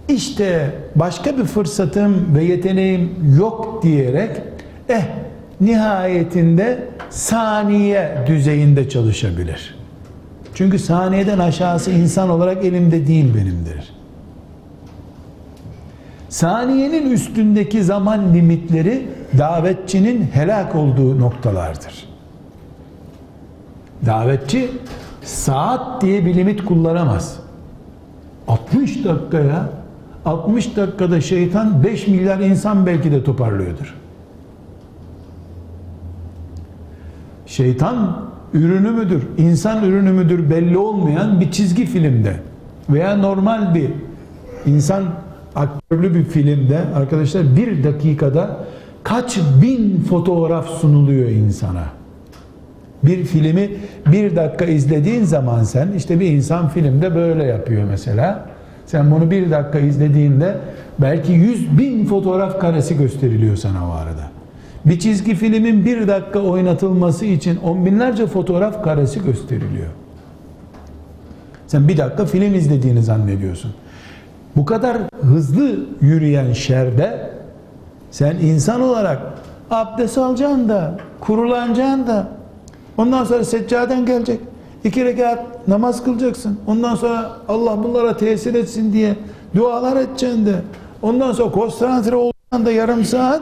işte 0.09 0.71
başka 0.95 1.37
bir 1.37 1.43
fırsatım 1.43 2.35
ve 2.35 2.43
yeteneğim 2.43 3.35
yok 3.39 3.83
diyerek 3.83 4.31
eh 4.89 5.03
nihayetinde 5.61 6.87
saniye 7.09 8.23
düzeyinde 8.27 8.89
çalışabilir. 8.89 9.75
Çünkü 10.53 10.79
saniyeden 10.79 11.39
aşağısı 11.39 11.91
insan 11.91 12.29
olarak 12.29 12.65
elimde 12.65 13.07
değil 13.07 13.35
benimdir. 13.35 13.93
Saniyenin 16.29 17.11
üstündeki 17.11 17.83
zaman 17.83 18.33
limitleri 18.33 19.07
davetçinin 19.37 20.29
helak 20.33 20.75
olduğu 20.75 21.19
noktalardır. 21.19 22.09
Davetçi 24.05 24.71
saat 25.23 26.01
diye 26.01 26.25
bir 26.25 26.35
limit 26.35 26.65
kullanamaz. 26.65 27.39
60 28.47 29.03
dakikaya 29.05 29.78
60 30.29 30.75
dakikada 30.75 31.21
şeytan 31.21 31.83
5 31.83 32.07
milyar 32.07 32.39
insan 32.39 32.85
belki 32.85 33.11
de 33.11 33.23
toparlıyordur. 33.23 33.95
Şeytan 37.45 38.25
ürünü 38.53 38.91
müdür, 38.91 39.27
insan 39.37 39.83
ürünü 39.83 40.11
müdür 40.11 40.49
belli 40.49 40.77
olmayan 40.77 41.41
bir 41.41 41.51
çizgi 41.51 41.85
filmde 41.85 42.33
veya 42.89 43.17
normal 43.17 43.75
bir 43.75 43.91
insan 44.65 45.03
aktörlü 45.55 46.15
bir 46.15 46.23
filmde 46.23 46.79
arkadaşlar 46.95 47.55
bir 47.55 47.83
dakikada 47.83 48.65
kaç 49.03 49.39
bin 49.61 50.03
fotoğraf 50.09 50.69
sunuluyor 50.69 51.29
insana. 51.29 51.83
Bir 53.03 53.25
filmi 53.25 53.69
bir 54.11 54.35
dakika 54.35 54.65
izlediğin 54.65 55.23
zaman 55.23 55.63
sen 55.63 55.91
işte 55.91 56.19
bir 56.19 56.31
insan 56.31 56.69
filmde 56.69 57.15
böyle 57.15 57.43
yapıyor 57.43 57.83
mesela. 57.89 58.48
Sen 58.91 59.11
bunu 59.11 59.31
bir 59.31 59.51
dakika 59.51 59.79
izlediğinde 59.79 60.57
belki 60.99 61.31
yüz 61.31 61.77
bin 61.77 62.05
fotoğraf 62.05 62.59
karesi 62.59 62.97
gösteriliyor 62.97 63.55
sana 63.55 63.89
o 63.89 63.91
arada. 63.91 64.23
Bir 64.85 64.99
çizgi 64.99 65.35
filmin 65.35 65.85
bir 65.85 66.07
dakika 66.07 66.39
oynatılması 66.39 67.25
için 67.25 67.57
on 67.57 67.85
binlerce 67.85 68.27
fotoğraf 68.27 68.83
karesi 68.83 69.23
gösteriliyor. 69.23 69.87
Sen 71.67 71.87
bir 71.87 71.97
dakika 71.97 72.25
film 72.25 72.55
izlediğini 72.55 73.03
zannediyorsun. 73.03 73.71
Bu 74.55 74.65
kadar 74.65 74.97
hızlı 75.21 75.79
yürüyen 76.01 76.53
şerde 76.53 77.29
sen 78.11 78.35
insan 78.35 78.81
olarak 78.81 79.21
abdest 79.71 80.17
alacaksın 80.17 80.69
da, 80.69 80.97
kurulanacaksın 81.19 82.07
da, 82.07 82.27
ondan 82.97 83.23
sonra 83.23 83.43
seccaden 83.43 84.05
gelecek. 84.05 84.39
İki 84.83 85.05
rekat 85.05 85.67
namaz 85.67 86.03
kılacaksın. 86.03 86.59
Ondan 86.67 86.95
sonra 86.95 87.31
Allah 87.47 87.83
bunlara 87.83 88.17
tesir 88.17 88.53
etsin 88.53 88.93
diye 88.93 89.15
dualar 89.55 89.97
edeceksin 89.97 90.45
de. 90.45 90.61
Ondan 91.01 91.31
sonra 91.31 91.51
konsantre 91.51 92.15
olacaksın 92.15 92.65
da 92.65 92.71
yarım 92.71 93.05
saat. 93.05 93.41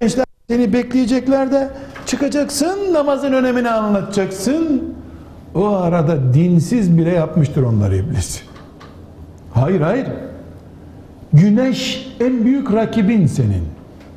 Gençler 0.00 0.24
seni 0.48 0.72
bekleyecekler 0.72 1.52
de 1.52 1.70
çıkacaksın 2.06 2.78
namazın 2.92 3.32
önemini 3.32 3.70
anlatacaksın. 3.70 4.94
O 5.54 5.66
arada 5.66 6.34
dinsiz 6.34 6.98
bile 6.98 7.10
yapmıştır 7.10 7.62
onları 7.62 7.96
iblis. 7.96 8.42
Hayır 9.54 9.80
hayır. 9.80 10.06
Güneş 11.32 12.08
en 12.20 12.44
büyük 12.44 12.72
rakibin 12.72 13.26
senin. 13.26 13.64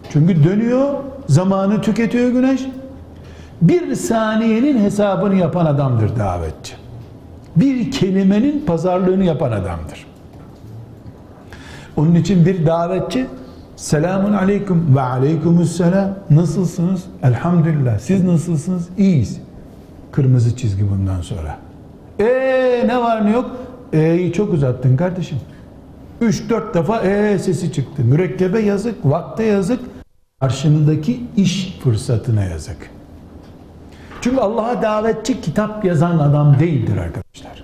Çünkü 0.09 0.43
dönüyor, 0.43 0.93
zamanı 1.27 1.81
tüketiyor 1.81 2.29
güneş. 2.29 2.61
Bir 3.63 3.95
saniyenin 3.95 4.77
hesabını 4.77 5.35
yapan 5.35 5.65
adamdır 5.65 6.15
davetçi. 6.19 6.73
Bir 7.55 7.91
kelimenin 7.91 8.65
pazarlığını 8.65 9.23
yapan 9.23 9.51
adamdır. 9.51 10.05
Onun 11.97 12.15
için 12.15 12.45
bir 12.45 12.65
davetçi 12.65 13.27
Selamun 13.75 14.33
aleyküm 14.33 14.95
ve 14.95 15.01
aleykümüsselam. 15.01 16.09
Nasılsınız? 16.29 17.03
Elhamdülillah. 17.23 17.99
Siz 17.99 18.23
nasılsınız? 18.23 18.89
İyiyiz. 18.97 19.41
Kırmızı 20.11 20.57
çizgi 20.57 20.89
bundan 20.89 21.21
sonra. 21.21 21.57
Ee 22.19 22.83
ne 22.87 22.97
var 22.97 23.25
ne 23.25 23.31
yok? 23.31 23.51
E'yi 23.93 24.33
çok 24.33 24.53
uzattın 24.53 24.97
kardeşim. 24.97 25.37
3-4 26.21 26.73
defa 26.73 27.01
e 27.01 27.39
sesi 27.39 27.73
çıktı. 27.73 28.03
Mürekkebe 28.03 28.59
yazık, 28.59 28.95
vakte 29.05 29.43
yazık, 29.43 29.79
karşındaki 30.39 31.23
iş 31.37 31.79
fırsatına 31.83 32.43
yazık. 32.43 32.89
Çünkü 34.23 34.39
Allah'a 34.39 34.81
davetçi 34.81 35.41
kitap 35.41 35.85
yazan 35.85 36.19
adam 36.19 36.59
değildir 36.59 36.97
arkadaşlar. 36.97 37.63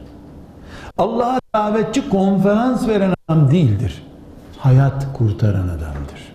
Allah'a 0.97 1.39
davetçi 1.55 2.09
konferans 2.09 2.87
veren 2.87 3.13
adam 3.27 3.51
değildir. 3.51 4.03
Hayat 4.57 5.07
kurtaran 5.17 5.67
adamdır. 5.67 6.33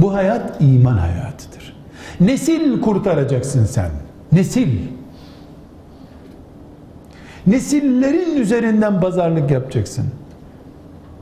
Bu 0.00 0.14
hayat 0.14 0.60
iman 0.60 0.96
hayatıdır. 0.96 1.76
Nesil 2.20 2.80
kurtaracaksın 2.80 3.64
sen. 3.64 3.90
Nesil. 4.32 4.78
Nesillerin 7.46 8.36
üzerinden 8.36 9.00
pazarlık 9.00 9.50
yapacaksın. 9.50 10.04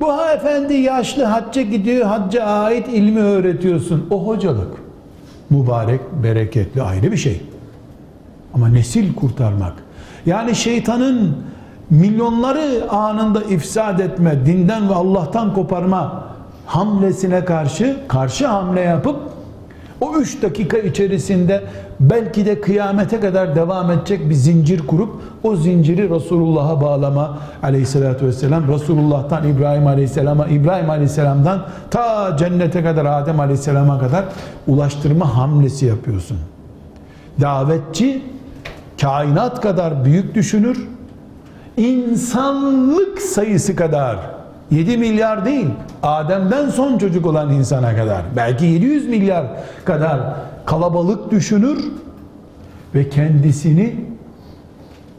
Bu 0.01 0.13
efendi 0.35 0.75
yaşlı 0.75 1.25
hacca 1.25 1.63
gidiyor, 1.63 2.07
hacca 2.07 2.45
ait 2.45 2.89
ilmi 2.89 3.21
öğretiyorsun. 3.21 4.07
O 4.11 4.27
hocalık. 4.27 4.82
Mübarek, 5.53 6.01
bereketli 6.23 6.83
ayrı 6.83 7.13
bir 7.13 7.17
şey. 7.17 7.43
Ama 8.55 8.69
nesil 8.69 9.15
kurtarmak. 9.15 9.73
Yani 10.27 10.55
şeytanın 10.55 11.37
milyonları 11.91 12.91
anında 12.91 13.43
ifsad 13.43 13.99
etme, 13.99 14.47
dinden 14.47 14.89
ve 14.89 14.95
Allah'tan 14.95 15.55
koparma 15.55 16.25
hamlesine 16.67 17.45
karşı 17.45 17.97
karşı 18.09 18.47
hamle 18.47 18.81
yapıp 18.81 19.17
o 20.03 20.17
üç 20.17 20.43
dakika 20.43 20.79
içerisinde 20.79 21.63
belki 22.01 22.47
de 22.47 22.61
kıyamete 22.61 23.21
kadar 23.21 23.57
devam 23.57 23.91
edecek 23.91 24.31
bir 24.31 24.35
zincir 24.35 24.87
kurup 24.87 25.23
o 25.43 25.57
zinciri 25.57 26.11
Resulullah'a 26.11 26.81
bağlama 26.81 27.39
aleyhissalatü 27.63 28.27
vesselam 28.27 28.69
Resulullah'tan 28.69 29.49
İbrahim 29.49 29.87
aleyhisselama 29.87 30.47
İbrahim 30.47 30.91
aleyhisselamdan 30.91 31.67
ta 31.91 32.37
cennete 32.37 32.83
kadar 32.83 33.05
Adem 33.05 33.41
aleyhisselama 33.41 33.99
kadar 33.99 34.25
ulaştırma 34.67 35.37
hamlesi 35.37 35.87
yapıyorsun. 35.87 36.39
Davetçi 37.41 38.23
kainat 39.01 39.61
kadar 39.61 40.05
büyük 40.05 40.35
düşünür. 40.35 40.89
insanlık 41.77 43.23
sayısı 43.23 43.77
kadar 43.77 44.42
7 44.73 44.97
milyar 44.97 45.45
değil, 45.45 45.67
Adem'den 46.03 46.69
son 46.69 46.99
çocuk 46.99 47.27
olan 47.27 47.53
insana 47.53 47.97
kadar, 47.97 48.23
belki 48.37 48.65
700 48.67 49.09
milyar 49.09 49.47
kadar 49.85 50.21
kalabalık 50.67 51.31
düşünür 51.31 51.85
ve 52.95 53.09
kendisini 53.09 53.95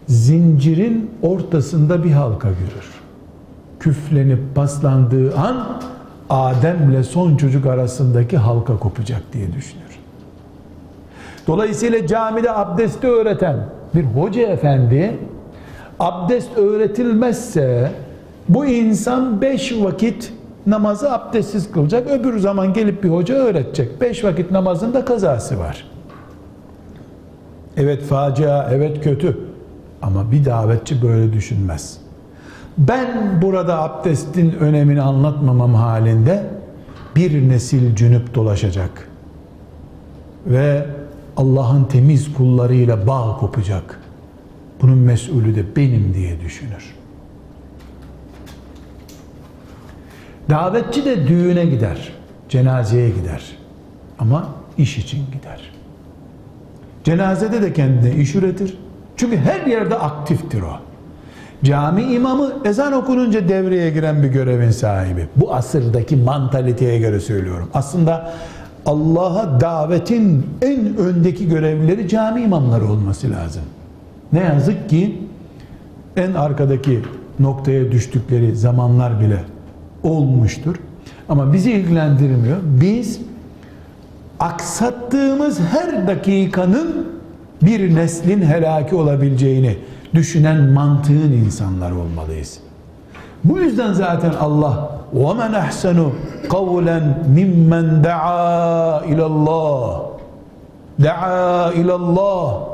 zincirin 0.07 1.11
ortasında 1.21 2.03
bir 2.03 2.11
halka 2.11 2.47
görür. 2.49 2.93
küflenip 3.79 4.39
paslandığı 4.55 5.37
an 5.37 5.81
Adem'le 6.29 7.03
son 7.03 7.37
çocuk 7.37 7.65
arasındaki 7.65 8.37
halka 8.37 8.79
kopacak 8.79 9.21
diye 9.33 9.47
düşünür. 9.53 9.99
Dolayısıyla 11.47 12.07
camide 12.07 12.51
abdesti 12.51 13.07
öğreten 13.07 13.65
bir 13.95 14.03
hoca 14.03 14.41
efendi 14.41 15.17
abdest 15.99 16.57
öğretilmezse 16.57 17.91
bu 18.49 18.65
insan 18.65 19.41
beş 19.41 19.73
vakit 19.81 20.33
namazı 20.67 21.11
abdestsiz 21.11 21.71
kılacak. 21.71 22.07
Öbür 22.07 22.39
zaman 22.39 22.73
gelip 22.73 23.03
bir 23.03 23.09
hoca 23.09 23.35
öğretecek. 23.35 24.01
Beş 24.01 24.23
vakit 24.23 24.51
namazın 24.51 24.93
da 24.93 25.05
kazası 25.05 25.59
var. 25.59 25.87
Evet 27.77 28.03
facia, 28.03 28.69
evet 28.71 29.03
kötü. 29.03 29.37
Ama 30.01 30.31
bir 30.31 30.45
davetçi 30.45 31.01
böyle 31.01 31.33
düşünmez. 31.33 31.97
Ben 32.77 33.41
burada 33.41 33.83
abdestin 33.83 34.51
önemini 34.51 35.01
anlatmamam 35.01 35.73
halinde 35.73 36.43
bir 37.15 37.49
nesil 37.49 37.95
cünüp 37.95 38.35
dolaşacak. 38.35 39.09
Ve 40.45 40.85
Allah'ın 41.37 41.83
temiz 41.83 42.33
kullarıyla 42.33 43.07
bağ 43.07 43.37
kopacak. 43.39 43.99
Bunun 44.81 44.97
mesulü 44.97 45.55
de 45.55 45.75
benim 45.75 46.13
diye 46.13 46.41
düşünür. 46.41 47.02
Davetçi 50.49 51.05
de 51.05 51.27
düğüne 51.27 51.65
gider, 51.65 52.11
cenazeye 52.49 53.09
gider. 53.09 53.41
Ama 54.19 54.49
iş 54.77 54.97
için 54.97 55.17
gider. 55.17 55.61
Cenazede 57.03 57.61
de 57.61 57.73
kendine 57.73 58.15
iş 58.15 58.35
üretir. 58.35 58.77
Çünkü 59.17 59.37
her 59.37 59.65
yerde 59.65 59.95
aktiftir 59.95 60.61
o. 60.61 60.79
Cami 61.63 62.03
imamı 62.03 62.53
ezan 62.65 62.93
okununca 62.93 63.49
devreye 63.49 63.89
giren 63.89 64.23
bir 64.23 64.27
görevin 64.27 64.71
sahibi. 64.71 65.27
Bu 65.35 65.53
asırdaki 65.53 66.15
mantaliteye 66.15 66.99
göre 66.99 67.19
söylüyorum. 67.19 67.69
Aslında 67.73 68.33
Allah'a 68.85 69.59
davetin 69.61 70.45
en 70.61 70.97
öndeki 70.97 71.49
görevlileri 71.49 72.07
cami 72.07 72.41
imamları 72.41 72.85
olması 72.85 73.31
lazım. 73.31 73.63
Ne 74.33 74.39
yazık 74.39 74.89
ki 74.89 75.21
en 76.17 76.33
arkadaki 76.33 77.01
noktaya 77.39 77.91
düştükleri 77.91 78.55
zamanlar 78.55 79.19
bile 79.19 79.39
olmuştur. 80.02 80.76
Ama 81.28 81.52
bizi 81.52 81.72
ilgilendirmiyor. 81.72 82.56
Biz 82.62 83.20
aksattığımız 84.40 85.60
her 85.60 86.08
dakikanın 86.08 87.06
bir 87.62 87.94
neslin 87.94 88.42
helaki 88.42 88.94
olabileceğini 88.94 89.76
düşünen 90.14 90.62
mantığın 90.62 91.32
insanlar 91.32 91.92
olmalıyız. 91.92 92.58
Bu 93.44 93.58
yüzden 93.58 93.92
zaten 93.92 94.32
Allah 94.40 94.90
وَمَنْ 95.16 95.52
أَحْسَنُ 95.54 96.10
قَوْلًا 96.48 97.00
مِمَّنْ 97.36 98.02
دَعَا 98.02 99.02
إِلَى 99.04 99.24
اللّٰهِ 99.32 100.00
دَعَا 101.00 101.72
إِلَى 101.72 101.92
اللّٰهِ 101.92 102.68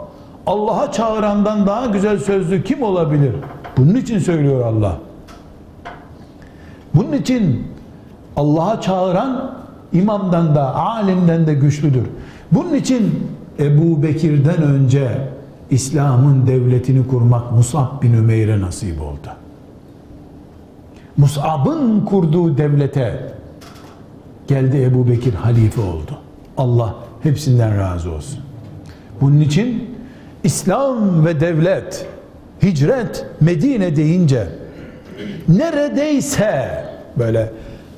Allah'a 0.46 0.92
çağırandan 0.92 1.66
daha 1.66 1.86
güzel 1.86 2.18
sözlü 2.18 2.64
kim 2.64 2.82
olabilir? 2.82 3.32
Bunun 3.76 3.94
için 3.94 4.18
söylüyor 4.18 4.66
Allah. 4.66 4.98
Bunun 6.99 7.13
için 7.13 7.67
Allah'a 8.35 8.81
çağıran 8.81 9.55
imamdan 9.93 10.55
da 10.55 10.75
alimden 10.75 11.47
de 11.47 11.53
güçlüdür. 11.53 12.05
Bunun 12.51 12.73
için 12.73 13.27
Ebu 13.59 14.03
Bekir'den 14.03 14.61
önce 14.61 15.29
İslam'ın 15.69 16.47
devletini 16.47 17.07
kurmak 17.07 17.51
Musab 17.51 18.01
bin 18.01 18.13
Ümeyr'e 18.13 18.61
nasip 18.61 19.01
oldu. 19.01 19.29
Mus'ab'ın 21.17 22.05
kurduğu 22.05 22.57
devlete 22.57 23.33
geldi 24.47 24.81
Ebu 24.81 25.09
Bekir 25.09 25.33
halife 25.33 25.81
oldu. 25.81 26.17
Allah 26.57 26.95
hepsinden 27.23 27.77
razı 27.77 28.11
olsun. 28.11 28.39
Bunun 29.21 29.39
için 29.39 29.95
İslam 30.43 31.25
ve 31.25 31.39
devlet, 31.39 32.07
hicret, 32.63 33.25
Medine 33.41 33.95
deyince 33.95 34.47
neredeyse 35.47 36.88
böyle 37.19 37.51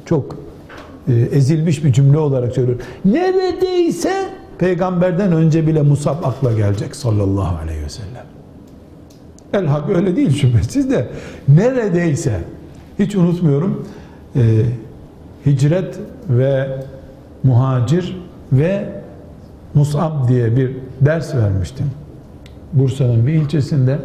çok 0.06 0.36
e, 1.08 1.14
ezilmiş 1.14 1.84
bir 1.84 1.94
cümle 1.94 2.18
olarak 2.18 2.54
söylüyorum. 2.54 2.86
Neredeyse 3.06 4.30
peygamberden 4.58 5.32
önce 5.32 5.68
bile 5.68 5.82
Musab 5.82 6.24
akla 6.24 6.52
gelecek 6.54 6.96
sallallahu 6.96 7.58
aleyhi 7.58 7.84
ve 7.84 7.90
sellem. 7.90 8.26
El 9.54 9.66
hak 9.66 9.90
öyle 9.90 10.16
değil 10.16 10.36
şüphesiz 10.36 10.92
de 10.92 11.08
neredeyse 11.48 12.40
hiç 13.00 13.16
unutmuyorum 13.16 13.88
e, 14.36 14.42
hicret 15.46 16.00
ve 16.30 16.80
muhacir 17.44 18.18
ve 18.52 18.90
Musab 19.74 20.28
diye 20.28 20.58
bir 20.58 20.72
ders 21.02 21.36
vermiştim. 21.36 21.86
Bursa'nın 22.74 23.28
bir 23.28 23.34
ilçesinde. 23.34 24.00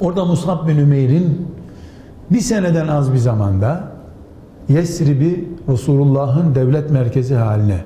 Orada 0.00 0.24
Musab 0.24 0.68
bin 0.68 0.78
Ümeyr'in 0.78 1.46
bir 2.30 2.40
seneden 2.40 2.88
az 2.88 3.12
bir 3.12 3.18
zamanda 3.18 3.92
Yesrib'i 4.68 5.48
Resulullah'ın 5.68 6.54
devlet 6.54 6.90
merkezi 6.90 7.34
haline 7.34 7.84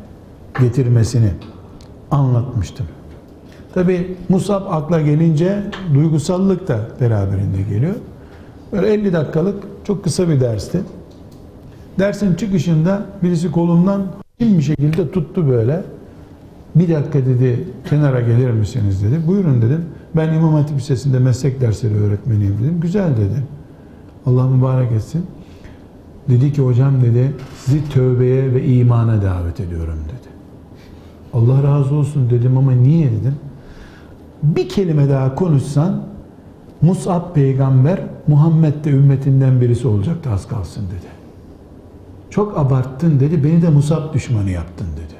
getirmesini 0.60 1.30
anlatmıştım. 2.10 2.86
Tabi 3.74 4.16
Musab 4.28 4.62
akla 4.70 5.00
gelince 5.00 5.62
duygusallık 5.94 6.68
da 6.68 6.78
beraberinde 7.00 7.62
geliyor. 7.62 7.94
Böyle 8.72 8.92
50 8.92 9.12
dakikalık 9.12 9.64
çok 9.84 10.04
kısa 10.04 10.28
bir 10.28 10.40
dersti. 10.40 10.80
Dersin 11.98 12.34
çıkışında 12.34 13.06
birisi 13.22 13.52
kolumdan 13.52 14.02
bir 14.40 14.62
şekilde 14.62 15.10
tuttu 15.10 15.48
böyle. 15.48 15.82
Bir 16.74 16.94
dakika 16.94 17.18
dedi 17.18 17.68
kenara 17.90 18.20
gelir 18.20 18.50
misiniz 18.50 19.02
dedi. 19.04 19.26
Buyurun 19.26 19.62
dedim. 19.62 19.84
Ben 20.16 20.34
İmam 20.34 20.54
Hatip 20.54 20.76
Lisesi'nde 20.76 21.18
meslek 21.18 21.60
dersleri 21.60 21.94
öğretmeniyim 21.94 22.58
dedim. 22.62 22.80
Güzel 22.80 23.16
dedi. 23.16 23.42
Allah 24.26 24.46
mübarek 24.46 24.92
etsin. 24.92 25.26
Dedi 26.28 26.52
ki 26.52 26.62
hocam 26.62 27.02
dedi 27.02 27.34
sizi 27.56 27.88
tövbeye 27.88 28.54
ve 28.54 28.64
imana 28.64 29.22
davet 29.22 29.60
ediyorum 29.60 29.98
dedi. 30.04 30.34
Allah 31.32 31.62
razı 31.62 31.94
olsun 31.94 32.30
dedim 32.30 32.58
ama 32.58 32.72
niye 32.72 33.06
dedim. 33.06 33.34
Bir 34.42 34.68
kelime 34.68 35.08
daha 35.08 35.34
konuşsan 35.34 36.02
Mus'ab 36.82 37.34
peygamber 37.34 38.00
Muhammed 38.26 38.84
de 38.84 38.90
ümmetinden 38.90 39.60
birisi 39.60 39.88
olacaktı 39.88 40.30
az 40.30 40.48
kalsın 40.48 40.82
dedi. 40.86 41.14
Çok 42.30 42.58
abarttın 42.58 43.20
dedi. 43.20 43.44
Beni 43.44 43.62
de 43.62 43.68
Musab 43.68 44.14
düşmanı 44.14 44.50
yaptın 44.50 44.86
dedi. 44.96 45.14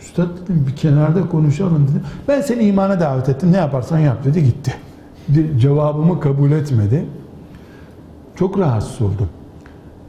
Üstad 0.00 0.28
dedim 0.42 0.66
bir 0.68 0.76
kenarda 0.76 1.28
konuşalım 1.28 1.88
dedi. 1.88 2.04
Ben 2.28 2.40
seni 2.40 2.62
imana 2.62 3.00
davet 3.00 3.28
ettim. 3.28 3.52
Ne 3.52 3.56
yaparsan 3.56 3.98
yap 3.98 4.24
dedi 4.24 4.44
gitti. 4.44 4.74
Cevabımı 5.58 6.20
kabul 6.20 6.50
etmedi. 6.50 7.06
Çok 8.38 8.58
rahatsız 8.58 9.02
oldum. 9.02 9.28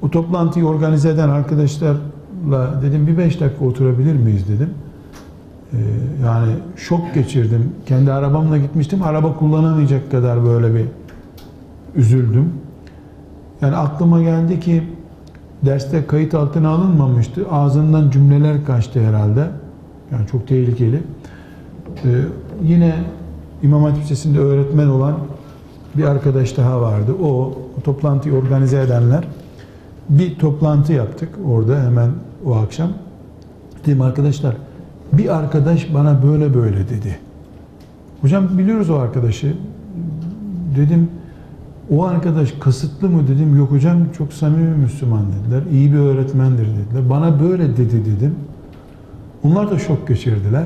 O 0.01 0.09
toplantıyı 0.11 0.65
organize 0.65 1.09
eden 1.09 1.29
arkadaşlarla 1.29 2.81
dedim 2.81 3.07
bir 3.07 3.17
beş 3.17 3.41
dakika 3.41 3.65
oturabilir 3.65 4.15
miyiz 4.15 4.47
dedim. 4.47 4.69
Ee, 5.73 5.77
yani 6.25 6.51
şok 6.75 7.13
geçirdim. 7.13 7.71
Kendi 7.85 8.11
arabamla 8.11 8.57
gitmiştim. 8.57 9.03
Araba 9.03 9.35
kullanamayacak 9.35 10.11
kadar 10.11 10.45
böyle 10.45 10.75
bir 10.75 10.85
üzüldüm. 11.95 12.53
Yani 13.61 13.75
aklıma 13.75 14.21
geldi 14.21 14.59
ki 14.59 14.83
derste 15.65 16.07
kayıt 16.07 16.33
altına 16.33 16.69
alınmamıştı. 16.69 17.45
Ağzından 17.51 18.09
cümleler 18.09 18.65
kaçtı 18.65 18.99
herhalde. 18.99 19.47
Yani 20.11 20.27
çok 20.31 20.47
tehlikeli. 20.47 21.03
Ee, 22.05 22.09
yine 22.63 22.95
İmam 23.63 23.83
Hatip 23.83 24.03
Lisesi'nde 24.03 24.39
öğretmen 24.39 24.87
olan 24.87 25.13
bir 25.97 26.03
arkadaş 26.03 26.57
daha 26.57 26.81
vardı. 26.81 27.11
O, 27.23 27.27
o 27.27 27.81
toplantıyı 27.83 28.35
organize 28.35 28.81
edenler 28.81 29.23
bir 30.09 30.35
toplantı 30.35 30.93
yaptık 30.93 31.29
orada 31.45 31.83
hemen 31.83 32.09
o 32.45 32.55
akşam. 32.55 32.89
Dedim 33.85 34.01
arkadaşlar 34.01 34.55
bir 35.13 35.37
arkadaş 35.37 35.93
bana 35.93 36.23
böyle 36.23 36.55
böyle 36.55 36.89
dedi. 36.89 37.19
Hocam 38.21 38.57
biliyoruz 38.57 38.89
o 38.89 38.95
arkadaşı. 38.95 39.53
Dedim 40.75 41.09
o 41.89 42.03
arkadaş 42.03 42.51
kasıtlı 42.51 43.09
mı 43.09 43.27
dedim. 43.27 43.57
Yok 43.57 43.71
hocam 43.71 43.97
çok 44.17 44.33
samimi 44.33 44.77
Müslüman 44.77 45.25
dediler. 45.25 45.61
İyi 45.71 45.93
bir 45.93 45.97
öğretmendir 45.97 46.67
dediler. 46.67 47.09
Bana 47.09 47.39
böyle 47.39 47.77
dedi 47.77 48.05
dedim. 48.05 48.35
Onlar 49.43 49.71
da 49.71 49.79
şok 49.79 50.07
geçirdiler. 50.07 50.63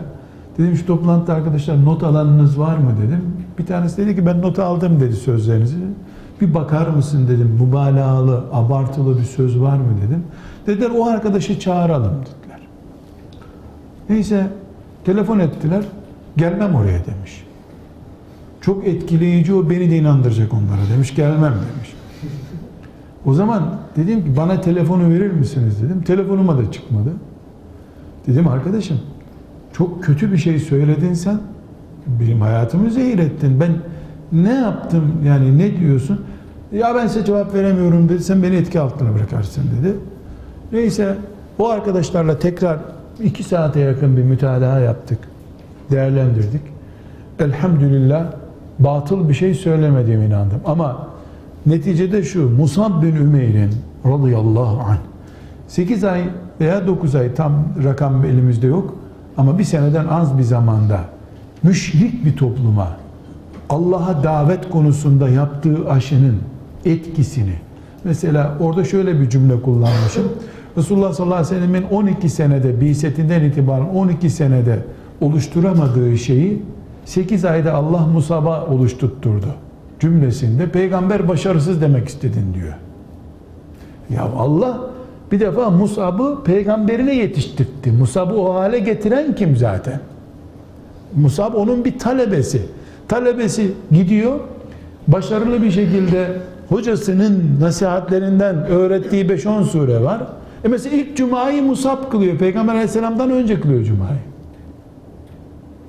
Dedim 0.57 0.75
şu 0.75 0.85
toplantıda 0.85 1.33
arkadaşlar 1.33 1.85
not 1.85 2.03
alanınız 2.03 2.59
var 2.59 2.77
mı 2.77 2.91
dedim. 3.05 3.21
Bir 3.59 3.65
tanesi 3.65 3.97
dedi 3.97 4.15
ki 4.15 4.25
ben 4.25 4.41
not 4.41 4.59
aldım 4.59 4.99
dedi 4.99 5.15
sözlerinizi. 5.15 5.77
Bir 6.41 6.53
bakar 6.53 6.87
mısın 6.87 7.27
dedim. 7.27 7.57
Mübalağalı, 7.59 8.43
abartılı 8.53 9.19
bir 9.19 9.23
söz 9.23 9.61
var 9.61 9.77
mı 9.77 9.97
dedim. 10.07 10.23
Dediler 10.67 10.89
o 10.97 11.05
arkadaşı 11.05 11.59
çağıralım 11.59 12.11
dediler. 12.11 12.59
Neyse 14.09 14.47
telefon 15.05 15.39
ettiler. 15.39 15.83
Gelmem 16.37 16.75
oraya 16.75 17.05
demiş. 17.05 17.43
Çok 18.61 18.87
etkileyici 18.87 19.53
o 19.53 19.69
beni 19.69 19.91
de 19.91 19.97
inandıracak 19.97 20.53
onlara 20.53 20.89
demiş. 20.93 21.15
Gelmem 21.15 21.53
demiş. 21.53 21.93
O 23.25 23.33
zaman 23.33 23.79
dedim 23.95 24.23
ki 24.23 24.37
bana 24.37 24.61
telefonu 24.61 25.09
verir 25.09 25.31
misiniz 25.31 25.81
dedim. 25.83 26.01
Telefonuma 26.01 26.57
da 26.57 26.71
çıkmadı. 26.71 27.09
Dedim 28.27 28.47
arkadaşım 28.47 28.99
çok 29.81 30.03
kötü 30.03 30.31
bir 30.31 30.37
şey 30.37 30.59
söyledin 30.59 31.13
sen. 31.13 31.39
Benim 32.07 32.41
hayatımı 32.41 32.91
zehir 32.91 33.19
ettin. 33.19 33.59
Ben 33.59 33.71
ne 34.31 34.53
yaptım 34.53 35.11
yani 35.25 35.57
ne 35.57 35.79
diyorsun? 35.79 36.21
Ya 36.71 36.95
ben 36.95 37.07
size 37.07 37.25
cevap 37.25 37.53
veremiyorum 37.53 38.09
dedi. 38.09 38.23
Sen 38.23 38.43
beni 38.43 38.55
etki 38.55 38.79
altına 38.79 39.15
bırakarsın 39.15 39.63
dedi. 39.63 39.95
Neyse 40.71 41.17
o 41.59 41.69
arkadaşlarla 41.69 42.39
tekrar 42.39 42.79
iki 43.23 43.43
saate 43.43 43.79
yakın 43.79 44.17
bir 44.17 44.23
mütalaa 44.23 44.79
yaptık. 44.79 45.19
Değerlendirdik. 45.91 46.61
Elhamdülillah 47.39 48.25
batıl 48.79 49.29
bir 49.29 49.33
şey 49.33 49.53
söylemediğime 49.53 50.25
inandım. 50.25 50.59
Ama 50.65 51.07
neticede 51.65 52.23
şu 52.23 52.49
Musab 52.49 53.03
bin 53.03 53.15
Ümeyr'in 53.15 53.71
radıyallahu 54.05 54.79
anh 54.89 54.97
8 55.67 56.03
ay 56.03 56.23
veya 56.59 56.87
9 56.87 57.15
ay 57.15 57.33
tam 57.33 57.53
rakam 57.83 58.25
elimizde 58.25 58.67
yok 58.67 59.00
ama 59.41 59.59
bir 59.59 59.63
seneden 59.63 60.07
az 60.07 60.37
bir 60.37 60.43
zamanda 60.43 60.99
müşrik 61.63 62.25
bir 62.25 62.35
topluma 62.35 62.87
Allah'a 63.69 64.23
davet 64.23 64.69
konusunda 64.69 65.29
yaptığı 65.29 65.89
aşının 65.89 66.35
etkisini 66.85 67.53
mesela 68.03 68.57
orada 68.59 68.83
şöyle 68.83 69.19
bir 69.19 69.29
cümle 69.29 69.61
kullanmışım. 69.61 70.23
Resulullah 70.77 71.13
sallallahu 71.13 71.35
aleyhi 71.35 71.55
ve 71.55 71.59
sellemin 71.59 71.83
12 71.83 72.29
senede 72.29 72.81
bisetinden 72.81 73.43
itibaren 73.43 73.85
12 73.85 74.29
senede 74.29 74.79
oluşturamadığı 75.21 76.17
şeyi 76.17 76.61
8 77.05 77.45
ayda 77.45 77.73
Allah 77.73 78.05
Musab'a 78.05 78.65
oluşturtturdu 78.65 79.47
cümlesinde 79.99 80.69
peygamber 80.69 81.27
başarısız 81.27 81.81
demek 81.81 82.07
istedin 82.07 82.53
diyor. 82.53 82.73
Ya 84.09 84.23
Allah 84.37 84.81
bir 85.31 85.39
defa 85.39 85.69
Musab'ı 85.69 86.43
peygamberine 86.43 87.15
yetiştirdi. 87.15 87.91
Musab'ı 87.99 88.33
o 88.33 88.53
hale 88.53 88.79
getiren 88.79 89.35
kim 89.35 89.57
zaten? 89.57 89.99
Musab 91.15 91.53
onun 91.53 91.85
bir 91.85 91.99
talebesi. 91.99 92.61
Talebesi 93.07 93.71
gidiyor 93.91 94.39
başarılı 95.07 95.61
bir 95.61 95.71
şekilde 95.71 96.27
hocasının 96.69 97.57
nasihatlerinden 97.61 98.55
öğrettiği 98.55 99.25
5-10 99.25 99.63
sure 99.63 100.01
var. 100.01 100.21
E 100.63 100.67
mesela 100.67 100.95
ilk 100.95 101.17
cumayı 101.17 101.63
Musab 101.63 102.11
kılıyor. 102.11 102.37
Peygamber 102.37 102.73
aleyhisselamdan 102.73 103.31
önce 103.31 103.61
kılıyor 103.61 103.83
cumayı. 103.83 104.19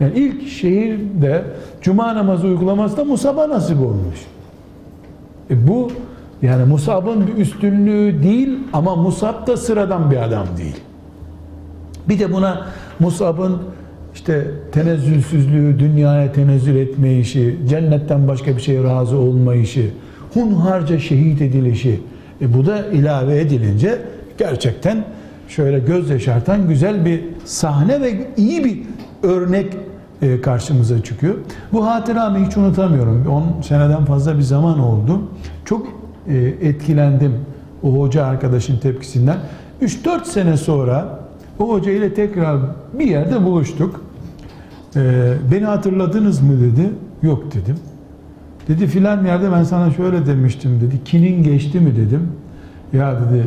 Yani 0.01 0.13
ilk 0.15 0.49
şehirde 0.49 1.45
cuma 1.81 2.15
namazı 2.15 2.47
uygulaması 2.47 2.97
da 2.97 3.05
Musab'a 3.05 3.49
nasip 3.49 3.81
olmuş. 3.81 4.27
E 5.51 5.69
bu 5.69 5.91
yani 6.43 6.65
Musab'ın 6.65 7.27
bir 7.27 7.37
üstünlüğü 7.37 8.23
değil 8.23 8.59
ama 8.73 8.97
Musab 8.97 9.47
da 9.47 9.57
sıradan 9.57 10.11
bir 10.11 10.17
adam 10.17 10.47
değil. 10.59 10.77
Bir 12.09 12.19
de 12.19 12.33
buna 12.33 12.67
Musab'ın 13.01 13.59
işte 14.15 14.47
tenezzülsüzlüğü, 14.73 15.79
dünyaya 15.79 16.33
tenezzül 16.33 16.77
etme 16.77 17.19
işi, 17.19 17.59
cennetten 17.69 18.29
başka 18.29 18.57
bir 18.57 18.61
şeye 18.61 18.85
razı 18.85 19.17
olma 19.17 19.55
işi, 19.55 19.91
hunharca 20.35 20.99
şehit 20.99 21.43
edilişi, 21.43 22.01
e 22.41 22.55
bu 22.55 22.67
da 22.67 22.87
ilave 22.87 23.41
edilince 23.41 23.99
gerçekten 24.39 25.05
şöyle 25.49 25.79
göz 25.79 26.11
yaşartan 26.11 26.69
güzel 26.69 27.05
bir 27.05 27.25
sahne 27.45 28.01
ve 28.01 28.29
iyi 28.37 28.65
bir 28.65 28.79
örnek 29.23 29.77
e, 30.23 30.41
karşımıza 30.41 31.03
çıkıyor. 31.03 31.35
Bu 31.73 31.87
hatıramı 31.87 32.47
hiç 32.47 32.57
unutamıyorum. 32.57 33.27
10 33.27 33.63
seneden 33.63 34.05
fazla 34.05 34.39
bir 34.39 34.43
zaman 34.43 34.79
oldu. 34.79 35.21
Çok 35.65 36.02
e, 36.29 36.37
etkilendim 36.63 37.33
o 37.83 37.93
hoca 37.93 38.25
arkadaşın 38.25 38.79
tepkisinden. 38.79 39.37
3-4 39.83 40.25
sene 40.25 40.57
sonra 40.57 41.21
o 41.59 41.69
hoca 41.69 41.93
ile 41.93 42.15
tekrar 42.15 42.61
bir 42.99 43.07
yerde 43.07 43.45
buluştuk. 43.45 44.01
E, 44.97 45.33
beni 45.53 45.65
hatırladınız 45.65 46.41
mı 46.41 46.61
dedi. 46.61 46.91
Yok 47.23 47.45
dedim. 47.55 47.77
Dedi 48.69 48.87
filan 48.87 49.25
yerde 49.25 49.53
ben 49.53 49.63
sana 49.63 49.91
şöyle 49.91 50.27
demiştim 50.27 50.81
dedi. 50.81 51.05
Kinin 51.05 51.43
geçti 51.43 51.81
mi 51.81 51.97
dedim. 51.97 52.29
Ya 52.93 53.17
dedi 53.21 53.47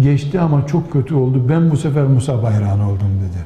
geçti 0.00 0.40
ama 0.40 0.66
çok 0.66 0.92
kötü 0.92 1.14
oldu. 1.14 1.42
Ben 1.48 1.70
bu 1.70 1.76
sefer 1.76 2.04
Musa 2.04 2.42
bayrağına 2.42 2.90
oldum 2.90 3.20
dedi. 3.28 3.44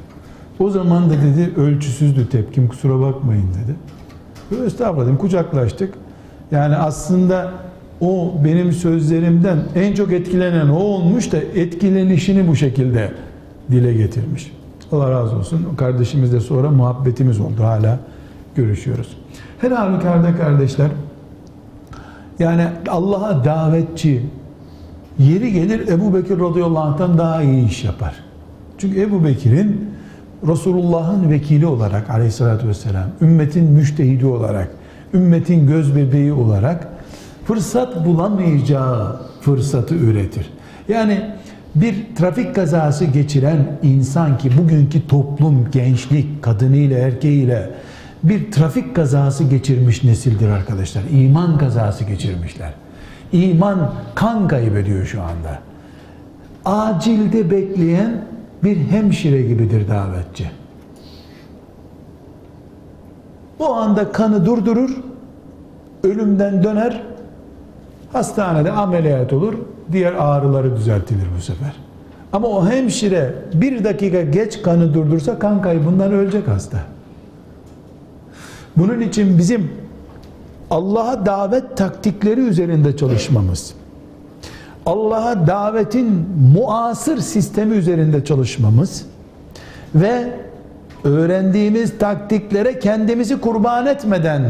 O 0.59 0.69
zaman 0.69 1.09
da 1.09 1.13
dedi 1.13 1.61
ölçüsüzdü 1.61 2.29
tepkim 2.29 2.67
kusura 2.67 2.99
bakmayın 2.99 3.47
dedi. 3.63 3.75
Estağfurullah 4.65 5.05
dedim 5.05 5.17
kucaklaştık. 5.17 5.93
Yani 6.51 6.75
aslında 6.75 7.51
o 8.03 8.33
benim 8.43 8.71
sözlerimden 8.71 9.59
en 9.75 9.93
çok 9.93 10.11
etkilenen 10.11 10.69
o 10.69 10.75
olmuş 10.75 11.31
da 11.31 11.37
etkilenişini 11.37 12.47
bu 12.47 12.55
şekilde 12.55 13.11
dile 13.71 13.93
getirmiş. 13.93 14.51
Allah 14.91 15.11
razı 15.11 15.35
olsun. 15.35 15.67
O 15.73 15.75
kardeşimizle 15.75 16.39
sonra 16.39 16.71
muhabbetimiz 16.71 17.39
oldu. 17.39 17.63
Hala 17.63 17.99
görüşüyoruz. 18.55 19.17
Her 19.61 19.71
halükarda 19.71 20.35
kardeşler 20.35 20.87
yani 22.39 22.67
Allah'a 22.87 23.45
davetçi 23.45 24.21
yeri 25.19 25.53
gelir 25.53 25.87
Ebu 25.87 26.13
Bekir 26.13 26.39
radıyallahu 26.39 26.83
anh'tan 26.83 27.17
daha 27.17 27.43
iyi 27.43 27.67
iş 27.67 27.83
yapar. 27.83 28.15
Çünkü 28.77 29.01
Ebu 29.01 29.25
Bekir'in 29.25 29.89
Resulullah'ın 30.47 31.29
vekili 31.29 31.65
olarak 31.65 32.09
aleyhissalatü 32.09 32.67
vesselam, 32.67 33.05
ümmetin 33.21 33.71
müştehidi 33.71 34.25
olarak, 34.25 34.71
ümmetin 35.13 35.67
göz 35.67 35.95
bebeği 35.95 36.33
olarak 36.33 36.87
fırsat 37.45 38.05
bulamayacağı 38.05 39.19
fırsatı 39.41 39.95
üretir. 39.95 40.49
Yani 40.87 41.31
bir 41.75 42.15
trafik 42.15 42.55
kazası 42.55 43.05
geçiren 43.05 43.79
insan 43.83 44.37
ki 44.37 44.57
bugünkü 44.57 45.07
toplum 45.07 45.71
gençlik 45.71 46.43
kadınıyla 46.43 46.97
erkeğiyle 46.97 47.69
bir 48.23 48.51
trafik 48.51 48.95
kazası 48.95 49.43
geçirmiş 49.43 50.03
nesildir 50.03 50.49
arkadaşlar. 50.49 51.03
İman 51.11 51.57
kazası 51.57 52.03
geçirmişler. 52.03 52.73
İman 53.31 53.93
kan 54.15 54.47
kaybediyor 54.47 55.05
şu 55.05 55.21
anda. 55.21 55.59
Acilde 56.65 57.51
bekleyen 57.51 58.25
bir 58.63 58.77
hemşire 58.77 59.41
gibidir 59.41 59.87
davetçi. 59.87 60.51
O 63.59 63.73
anda 63.73 64.11
kanı 64.11 64.45
durdurur, 64.45 64.97
ölümden 66.03 66.63
döner, 66.63 67.03
hastanede 68.13 68.71
ameliyat 68.71 69.33
olur, 69.33 69.53
diğer 69.91 70.13
ağrıları 70.13 70.75
düzeltilir 70.75 71.27
bu 71.37 71.41
sefer. 71.41 71.73
Ama 72.33 72.47
o 72.47 72.67
hemşire 72.69 73.33
bir 73.53 73.83
dakika 73.83 74.21
geç 74.21 74.61
kanı 74.61 74.93
durdursa 74.93 75.39
kan 75.39 75.61
kaybından 75.61 76.11
ölecek 76.11 76.47
hasta. 76.47 76.77
Bunun 78.77 79.01
için 79.01 79.37
bizim 79.37 79.71
Allah'a 80.69 81.25
davet 81.25 81.77
taktikleri 81.77 82.39
üzerinde 82.39 82.97
çalışmamız, 82.97 83.73
Allah'a 84.85 85.47
davetin 85.47 86.25
muasır 86.53 87.17
sistemi 87.17 87.75
üzerinde 87.75 88.25
çalışmamız 88.25 89.05
ve 89.95 90.33
öğrendiğimiz 91.03 91.97
taktiklere 91.97 92.79
kendimizi 92.79 93.41
kurban 93.41 93.85
etmeden 93.85 94.43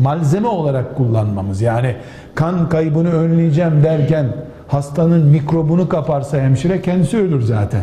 malzeme 0.00 0.48
olarak 0.48 0.96
kullanmamız. 0.96 1.60
Yani 1.60 1.96
kan 2.34 2.68
kaybını 2.68 3.12
önleyeceğim 3.12 3.82
derken 3.82 4.26
hastanın 4.68 5.26
mikrobunu 5.26 5.88
kaparsa 5.88 6.40
hemşire 6.40 6.82
kendisi 6.82 7.18
ölür 7.18 7.42
zaten. 7.42 7.82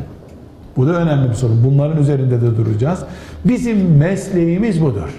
Bu 0.77 0.87
da 0.87 0.93
önemli 0.93 1.29
bir 1.29 1.33
sorun. 1.33 1.63
Bunların 1.63 1.97
üzerinde 2.01 2.41
de 2.41 2.57
duracağız. 2.57 3.03
Bizim 3.45 3.97
mesleğimiz 3.97 4.81
budur. 4.81 5.09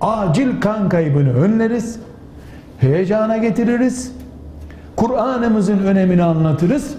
Acil 0.00 0.60
kan 0.60 0.88
kaybını 0.88 1.34
önleriz, 1.34 1.98
heyecana 2.78 3.36
getiririz, 3.36 4.12
Kur'an'ımızın 4.96 5.78
önemini 5.78 6.22
anlatırız. 6.22 6.94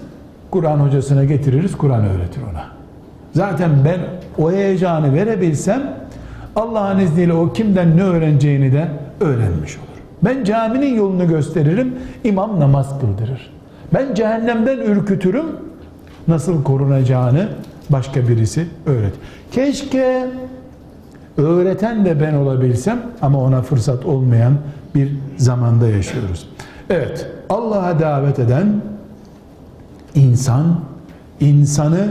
Kur'an 0.50 0.78
hocasına 0.78 1.24
getiririz, 1.24 1.76
Kur'an 1.76 2.04
öğretir 2.04 2.40
ona. 2.52 2.64
Zaten 3.32 3.70
ben 3.84 4.00
o 4.44 4.52
heyecanı 4.52 5.14
verebilsem 5.14 5.99
Allah'ın 6.56 6.98
izniyle 6.98 7.32
o 7.32 7.52
kimden 7.52 7.96
ne 7.96 8.02
öğreneceğini 8.02 8.72
de 8.72 8.88
öğrenmiş 9.20 9.76
olur. 9.76 9.86
Ben 10.22 10.44
caminin 10.44 10.94
yolunu 10.94 11.28
gösteririm, 11.28 11.94
imam 12.24 12.60
namaz 12.60 13.00
kıldırır. 13.00 13.50
Ben 13.94 14.14
cehennemden 14.14 14.78
ürkütürüm, 14.78 15.46
nasıl 16.28 16.64
korunacağını 16.64 17.48
başka 17.90 18.28
birisi 18.28 18.66
öğret. 18.86 19.14
Keşke 19.52 20.26
öğreten 21.36 22.04
de 22.04 22.20
ben 22.20 22.34
olabilsem 22.34 23.00
ama 23.22 23.38
ona 23.38 23.62
fırsat 23.62 24.06
olmayan 24.06 24.52
bir 24.94 25.12
zamanda 25.36 25.88
yaşıyoruz. 25.88 26.48
Evet, 26.90 27.30
Allah'a 27.48 28.00
davet 28.00 28.38
eden 28.38 28.80
insan, 30.14 30.80
insanı 31.40 32.08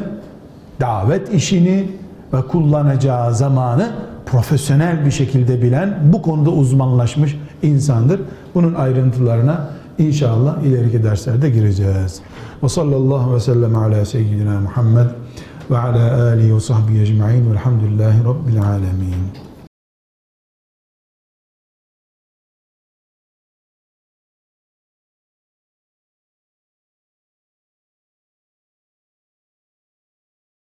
davet 0.80 1.34
işini 1.34 1.92
ve 2.34 2.42
kullanacağı 2.42 3.36
zamanı 3.36 3.90
profesyonel 4.32 5.06
bir 5.06 5.12
şekilde 5.12 5.62
bilen, 5.62 6.00
bu 6.04 6.22
konuda 6.22 6.50
uzmanlaşmış 6.50 7.38
insandır. 7.62 8.22
Bunun 8.56 8.74
ayrıntılarına 8.74 9.70
inşallah 9.98 10.62
ileriki 10.62 11.04
derslerde 11.04 11.50
gireceğiz. 11.50 12.22
Ve 12.64 12.70
sallallahu 12.70 13.36
ve 13.36 13.40
sellem 13.40 13.76
ala 13.76 14.06
seyyidina 14.06 14.60
Muhammed 14.60 15.08
ve 15.72 15.78
ala 15.78 16.24
alihi 16.24 16.56
ve 16.56 16.60
sahbihi 16.60 17.02
ecma'in 17.02 17.52
velhamdülillahi 17.52 18.24
rabbil 18.24 18.62
alemin. 18.62 19.49